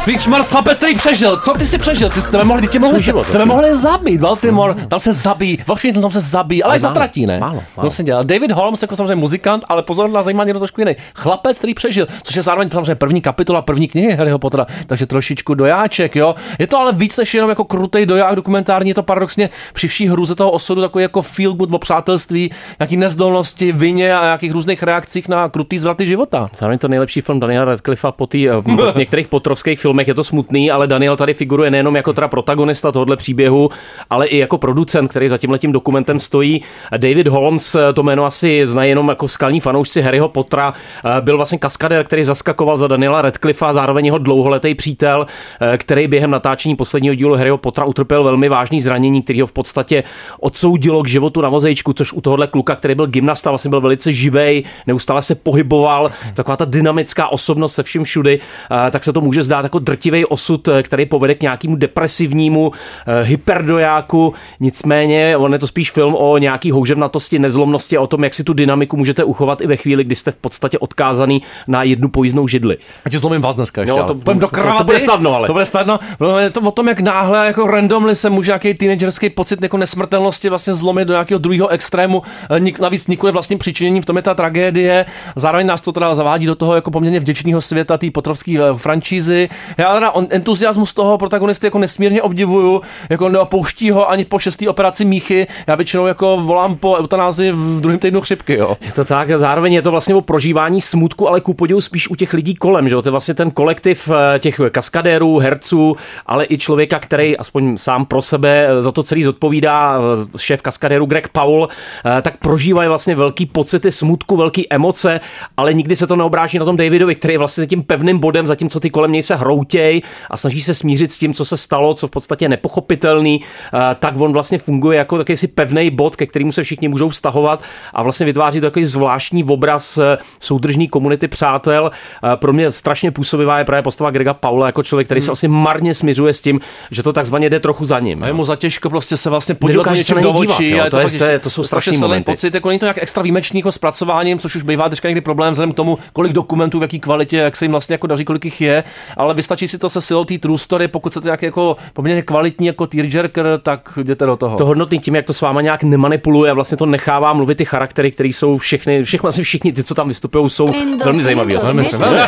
[0.10, 1.38] Víš, Mars chlapec, který přežil.
[1.38, 2.10] Co ty jsi přežil?
[2.10, 4.22] Ty jsi tebe mohli, tě mohli, život, tebe mohli zabít.
[4.22, 5.58] Baltimore, tam se zabíjí.
[5.68, 7.40] Washington tam se zabíjí, ale Ale zatratí, ne?
[7.40, 7.92] málo, málo.
[7.92, 8.24] Se dělá.
[8.24, 10.96] David Holmes jako samozřejmě muzikant, ale pozor na zajímá někdo trošku jiný.
[11.16, 15.54] Chlapec, který přežil, což je zároveň samozřejmě první kapitola první knihy Harryho Pottera, takže trošičku
[15.54, 16.36] dojáček, jo.
[16.60, 20.08] Je to ale víc než jenom jako krutej doják dokumentární, je to paradoxně při vší
[20.08, 24.84] hruze toho osudu takový jako feel good o přátelství, nějaký nezdolnosti, vině a nějakých různých
[24.84, 26.50] reakcích na krutý zvraty života.
[26.58, 30.24] Zároveň to nejlepší film Daniela Radcliffe po tý, eh, po některých potrovských filmech je to
[30.24, 33.70] smutný, ale Daniel tady figuruje nejenom jako teda protagonista tohohle příběhu,
[34.10, 36.62] ale i jako producent, který za tím letím dokumentem stojí.
[36.98, 41.58] David Holmes, to jméno asi znají jenom jako skalní fanoušci Harryho Pottera, eh, byl vlastně
[41.58, 45.28] kaskadér, který zaskakoval za Daniela Radcliffe a zároveň jeho dlouholetý přítel,
[45.62, 49.52] eh, který během natáčení posledního dílu Harryho Pottera utrpěl velmi vážný zranění, který ho v
[49.52, 50.04] podstatě
[50.42, 54.14] odsoudilo k životu na vozejčku, což u tohohle kluka, který byl gymnasta, vlastně byl velice
[54.14, 58.40] živej, neustále se pohyboval, taková ta dynamická osobnost se vším všudy,
[58.88, 62.72] eh, tak se to může zdát jako drtivý osud, eh, který povede k nějakému depresivnímu
[63.08, 64.34] eh, hyperdojáku.
[64.60, 68.44] Nicméně, on je to spíš film o nějaký houževnatosti, nezlomnosti a o tom, jak si
[68.44, 72.48] tu dynamiku můžete uchovat i ve chvíli, kdy jste v podstatě odkázaný na jednu pojízdnou
[72.48, 72.78] židli.
[73.06, 73.92] A tě zlomím vás dneska ještě.
[73.94, 74.08] No, ale.
[74.08, 75.48] to- Půjdem do to- bude snadno, ale.
[75.48, 76.00] To bude snadno.
[76.20, 79.78] No, Je to o tom, jak náhle jako randomly se může nějaký teenagerský pocit jako
[79.78, 82.22] nesmrtelnosti vlastně zlomit do nějakého druhého extrému.
[82.50, 85.06] Eh, Nik, navíc nikoli vlastním přičiněním, v tom je ta tragédie.
[85.36, 89.50] Zároveň nás to teda zavádí do toho jako poměrně vděčného světa té potrovské eh, franšízy.
[89.78, 94.68] Já teda on, entuziasmus toho protagonisty jako nesmírně obdivuju, jako neopouští ho ani po šestý
[94.68, 95.48] operaci míchy.
[95.68, 98.78] Já většinou jako volám po eutanázii v druhém týdnu chřipky, jo.
[98.82, 102.16] Je to tak, zároveň je to vlastně o prožívání smutku, ale ku podivu spíš u
[102.16, 103.02] těch lidí kolem, že jo?
[103.02, 105.96] To je vlastně ten kolektiv eh, těch kaskadérů, herců,
[106.26, 110.62] ale i člověka, který aspoň sám pro sebe eh, za to celý zodpovídá, eh, šéf
[110.62, 115.20] kaskadérů Greg eh, tak prožívají vlastně velký pocity smutku, velký emoce,
[115.58, 118.80] ale nikdy se to neobráží na tom Davidovi, který je vlastně tím pevným bodem, zatímco
[118.80, 120.02] ty kolem něj se hroutěj
[120.32, 123.42] a snaží se smířit s tím, co se stalo, co v podstatě je nepochopitelný,
[123.74, 127.10] eh, tak on vlastně funguje jako takový si pevný bod, ke kterému se všichni můžou
[127.10, 131.92] vztahovat a vlastně vytváří takový zvláštní obraz eh, soudržní komunity přátel.
[132.24, 135.48] Eh, Pro mě strašně působivá je právě postava Grega Paula jako člověk, který se asi
[135.48, 136.60] marně smiřuje s tím,
[136.92, 138.24] že to takzvaně jde trochu za ním.
[138.24, 140.70] A je mu zatěžko prostě se vlastně podívat něčem do něj dívat, očí.
[140.72, 142.32] jo, to je- fakt- to je- to jsou strašný silný momenty.
[142.32, 145.52] pocit, jako není to nějak extra výjimečný jako zpracováním, což už bývá teďka někdy problém
[145.52, 148.46] vzhledem k tomu, kolik dokumentů, v jaký kvalitě, jak se jim vlastně jako daří, kolik
[148.46, 148.84] jich je,
[149.18, 152.22] ale vystačí si to se silou té true story, pokud se to nějak jako poměrně
[152.22, 154.58] kvalitní jako tearjerker, tak jděte do toho.
[154.58, 157.66] To hodnotný tím, jak to s váma nějak nemanipuluje a vlastně to nechává mluvit ty
[157.66, 160.68] charaktery, které jsou všechny, všechny, vlastně všichni ty, co tam vystupují, jsou
[161.04, 161.56] velmi zajímaví.
[161.56, 162.18] Velmi se, velmi.
[162.18, 162.26] Na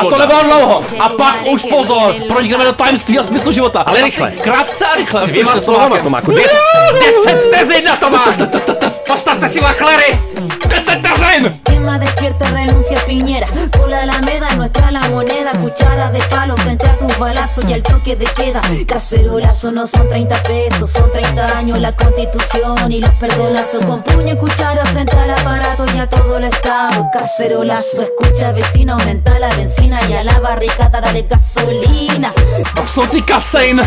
[0.00, 0.84] A, to nebylo dlouho.
[1.00, 3.80] A pak už pozor, pronikneme do tajemství a smyslu života.
[3.80, 4.30] Ale rychle.
[4.30, 5.26] Krátce a rychle.
[5.26, 6.20] Dvěma slovama to má.
[6.20, 6.44] Dvě,
[7.00, 8.24] deset vteřin na to má.
[9.10, 10.18] Postavte si vachlery.
[10.68, 11.60] Deset vteřin.
[11.64, 13.46] Tema despierta renuncia Piñera
[13.76, 17.82] Con la Alameda nuestra la moneda Cuchara de palo frente a tus balazos Y el
[17.82, 23.10] toque de queda Cacerolazo no son 30 pesos Son 30 años la constitución Y los
[23.14, 28.52] perdonazos Con puño y cuchara frente al aparato Y a todo el estado Cacerolazo escucha
[28.52, 32.32] vecino Aumenta la benzina Y a la barricada dale gasolina
[32.76, 33.80] Absolutní kasein.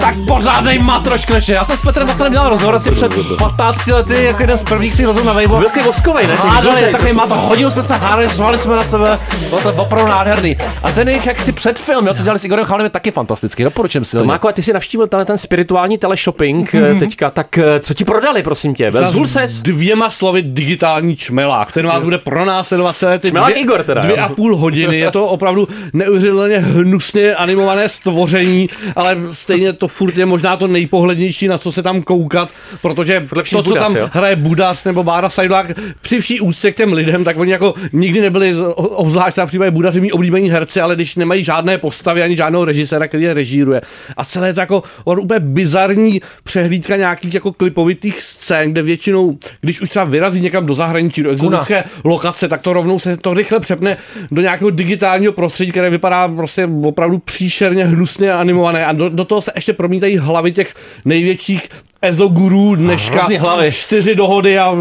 [0.00, 1.52] Tak pořádnej matroš kleše.
[1.52, 4.94] Já jsem s Petrem Bachmanem dělal rozhovor asi před 15 lety, jako jeden z prvních
[4.94, 5.56] svých rozhovorů na Weibo.
[5.58, 6.34] Byl takový voskovej, ne?
[6.34, 9.18] Hádali, takový mat, hodil jsme se hádali, řvali jsme na sebe,
[9.48, 10.56] bylo to opravdu nádherný.
[10.84, 14.04] A ten jejich jaksi předfilm, jo, co dělali s Igorem Chalanem, je taky fantastický, doporučím
[14.04, 14.16] si.
[14.16, 16.84] To má ty si navštívil tenhle ten spirituální teleshopping Mhm.
[16.84, 16.98] mm-hmm.
[16.98, 18.92] teďka, tak eh, co ti prodali, prosím tě?
[18.92, 19.62] Za ses?
[19.62, 21.72] dvěma slovy digitální čmelák.
[21.72, 24.98] Ten vás bude pronásledovat celé ty Čmelák dvě, Igor teda, dvě a půl hodiny.
[24.98, 31.48] Je to opravdu neuvěřitelně hnusně animované stvoření, ale stejně to furt je možná to nejpohlednější,
[31.48, 32.50] na co se tam koukat,
[32.82, 34.10] protože Lepší to, co Budas, tam jo?
[34.12, 35.66] hraje Budas nebo Bára Sajdlák,
[36.00, 40.00] při vší úctě k těm lidem, tak oni jako nikdy nebyli, obzvlášť na případě Budaři,
[40.00, 43.80] mý oblíbení herci, ale když nemají žádné postavy ani žádného režiséra, který je režíruje.
[44.16, 49.38] A celé je to jako on úplně bizarní přehlídka nějakých jako klipovitých scén, kde většinou,
[49.60, 53.34] když už třeba vyrazí někam do zahraničí, do exotické lokace, tak to rovnou se to
[53.34, 53.96] rychle přepne
[54.30, 59.42] do nějakého digitálního prostředí, které vypadá prostě opravdu příšerně hnusně animované a do, do toho
[59.42, 61.68] se ještě promítají hlavy těch největších
[62.02, 63.14] ezogurů dneška.
[63.16, 63.72] Hrozný hlavy.
[63.72, 64.74] Čtyři dohody a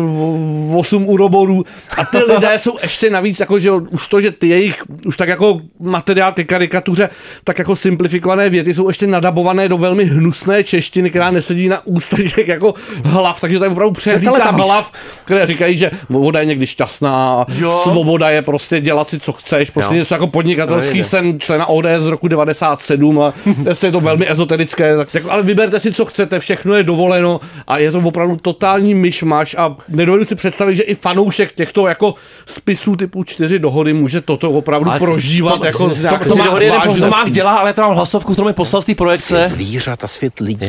[0.75, 1.63] osm uroborů.
[1.97, 5.29] A ty lidé jsou ještě navíc, jako, že už to, že ty jejich, už tak
[5.29, 7.09] jako materiál ke karikatuře,
[7.43, 12.17] tak jako simplifikované věty jsou ještě nadabované do velmi hnusné češtiny, která nesedí na ústa
[12.35, 14.91] těch jako hlav, takže to je opravdu přehlídka hlav,
[15.25, 17.79] které říkají, že voda je někdy šťastná, Jo.
[17.83, 19.99] svoboda je prostě dělat si, co chceš, prostě Jo.
[19.99, 23.33] něco jako podnikatelský sen člena ODS z roku 97 a
[23.85, 27.77] je to velmi ezoterické, tak, jako, ale vyberte si, co chcete, všechno je dovoleno a
[27.77, 32.95] je to opravdu totální myšmaš a nedovedu si představit, že i fanoušek těchto jako spisů
[32.95, 37.07] typu čtyři dohody může toto opravdu Ale prožívat to, jako to, to, to, má, to
[37.07, 39.27] má dělá, ale tam mám hlasovku, kterou mi poslal z té projekce.
[39.27, 40.67] Svět zvířat a svět lidí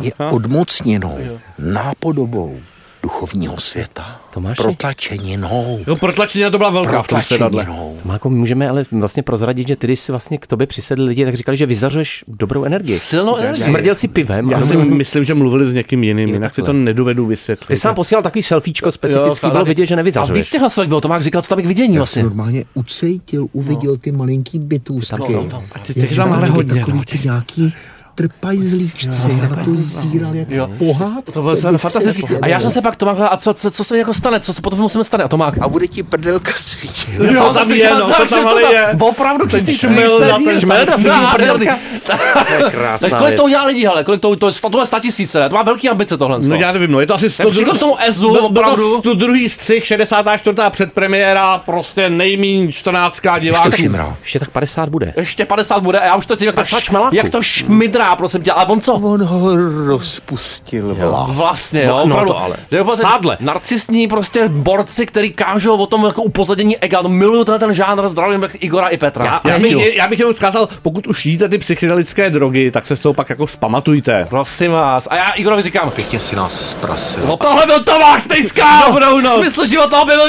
[0.00, 1.18] je odmocněnou,
[1.58, 2.60] nápodobou
[3.02, 4.21] duchovního světa.
[4.34, 4.62] Tomáši?
[4.62, 5.80] Protlačeninou.
[5.86, 7.64] Jo, protlačeně to byla velká v tom sedadle.
[7.64, 7.98] Protlačeninou.
[8.04, 11.24] Máko, my můžeme ale vlastně prozradit, že ty, když si vlastně k tobě přisedli lidi,
[11.24, 12.98] tak říkali, že vyzařuješ dobrou energii.
[12.98, 13.62] Silnou energii.
[13.64, 14.50] Smrděl si pivem.
[14.50, 16.82] Já a- si myslím, že mluvili s někým jiným, Jo, jinak si to takhle.
[16.84, 17.66] nedovedu vysvětlit.
[17.66, 20.38] Ty sám posílal takový selfiečko specifický, bylo vidět, že A nevyzařuješ.
[20.44, 22.22] víc těch hlasovek bylo, to má říkal, co tam je k vidění vlastně.
[22.22, 25.16] normálně ucejtil, uviděl ty malinký bytůstky.
[25.20, 25.64] No, no, no.
[25.72, 27.74] A těch tam ale hodně, Takový no, ty nějaký
[28.14, 29.08] trpajzlíčci,
[29.42, 30.68] já na to zíral jak Jo.
[30.78, 31.32] pohádce.
[31.32, 32.24] To bylo jsem fantastický.
[32.42, 34.40] A já jsem se pak Tomák hledal, a co, co, co se mi jako stane,
[34.40, 35.24] co se potom musíme stane?
[35.24, 35.54] A Tomák.
[35.60, 37.08] A bude ti prdelka svítit.
[37.30, 38.96] Jo, tam si je, no, tak, to tam ale tam- je.
[39.00, 41.66] Opravdu Ten čistý šmel na ten- šmel na šmel, nádherný.
[42.06, 42.12] To
[42.52, 45.00] je krásná Tak kolik to udělá lidi, hele, kolik to, to, je, to je 100
[45.00, 46.38] tisíce, to má velký ambice tohle.
[46.40, 48.98] No já nevím, no je to asi 100 Například tomu Ezu, to opravdu.
[48.98, 50.56] 100 druhý střih, 64.
[50.70, 53.20] předpremiéra, prostě nejmíň 14.
[53.38, 53.62] divák.
[53.64, 54.16] to šimral.
[54.20, 55.14] Ještě tak 50 bude.
[55.16, 56.82] Ještě 50 bude a já už to cítím, jak to, 50
[58.02, 58.52] šmidrá, prosím tě.
[58.52, 58.94] A on co?
[58.94, 61.30] On ho rozpustil vlas.
[61.30, 62.32] Vlastně, jo, No, opravdu.
[62.32, 62.56] to ale.
[62.70, 63.36] Jde o prostě Sádle.
[63.40, 67.02] Narcistní prostě borci, který kážou o tom jako upozadění ega.
[67.02, 69.24] No, miluju tenhle ten žánr, zdravím jak Igora i Petra.
[69.24, 72.86] Já, Já já, bych, já bych jenom vzkázal, pokud už jíte ty psychedelické drogy, tak
[72.86, 74.26] se z toho pak jako vzpamatujte.
[74.30, 75.08] Prosím vás.
[75.10, 77.22] A já Igorovi říkám, Pěkně si nás zprasil.
[77.26, 78.82] No tohle byl Tomák Stejská!
[78.86, 79.34] Dobrou noc.
[79.34, 80.22] Smysl života objevil!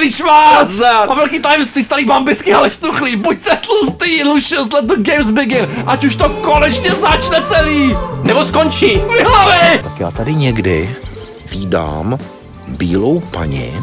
[0.56, 1.10] Nazdar.
[1.12, 3.16] A velký tajemství starý bambitky, ale štuchlý.
[3.16, 5.68] Buďte tlustý, Lucius, let the games begin.
[5.86, 7.98] Ať už to konečně začne celý.
[8.24, 9.02] Nebo skončí.
[9.18, 9.80] Vyhlavy!
[9.84, 10.96] Tak já tady někdy
[11.52, 12.20] vídám
[12.68, 13.74] bílou paní,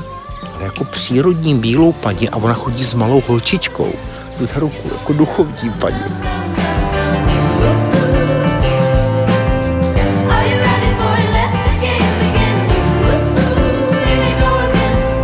[0.54, 3.92] ale jako přírodní bílou paní a ona chodí s malou holčičkou
[4.38, 6.04] za ruku, jako duchovní paní.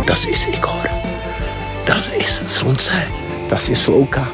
[0.05, 0.89] Das ist Igor.
[1.85, 3.03] Das ist slunce.
[3.49, 4.27] Das ist louka.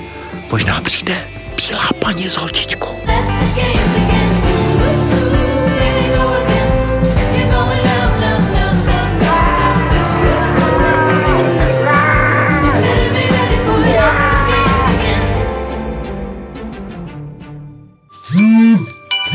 [0.52, 1.16] Možná přijde
[1.56, 3.13] bílá paní s holčičkou.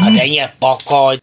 [0.09, 1.19] A denně pokoj.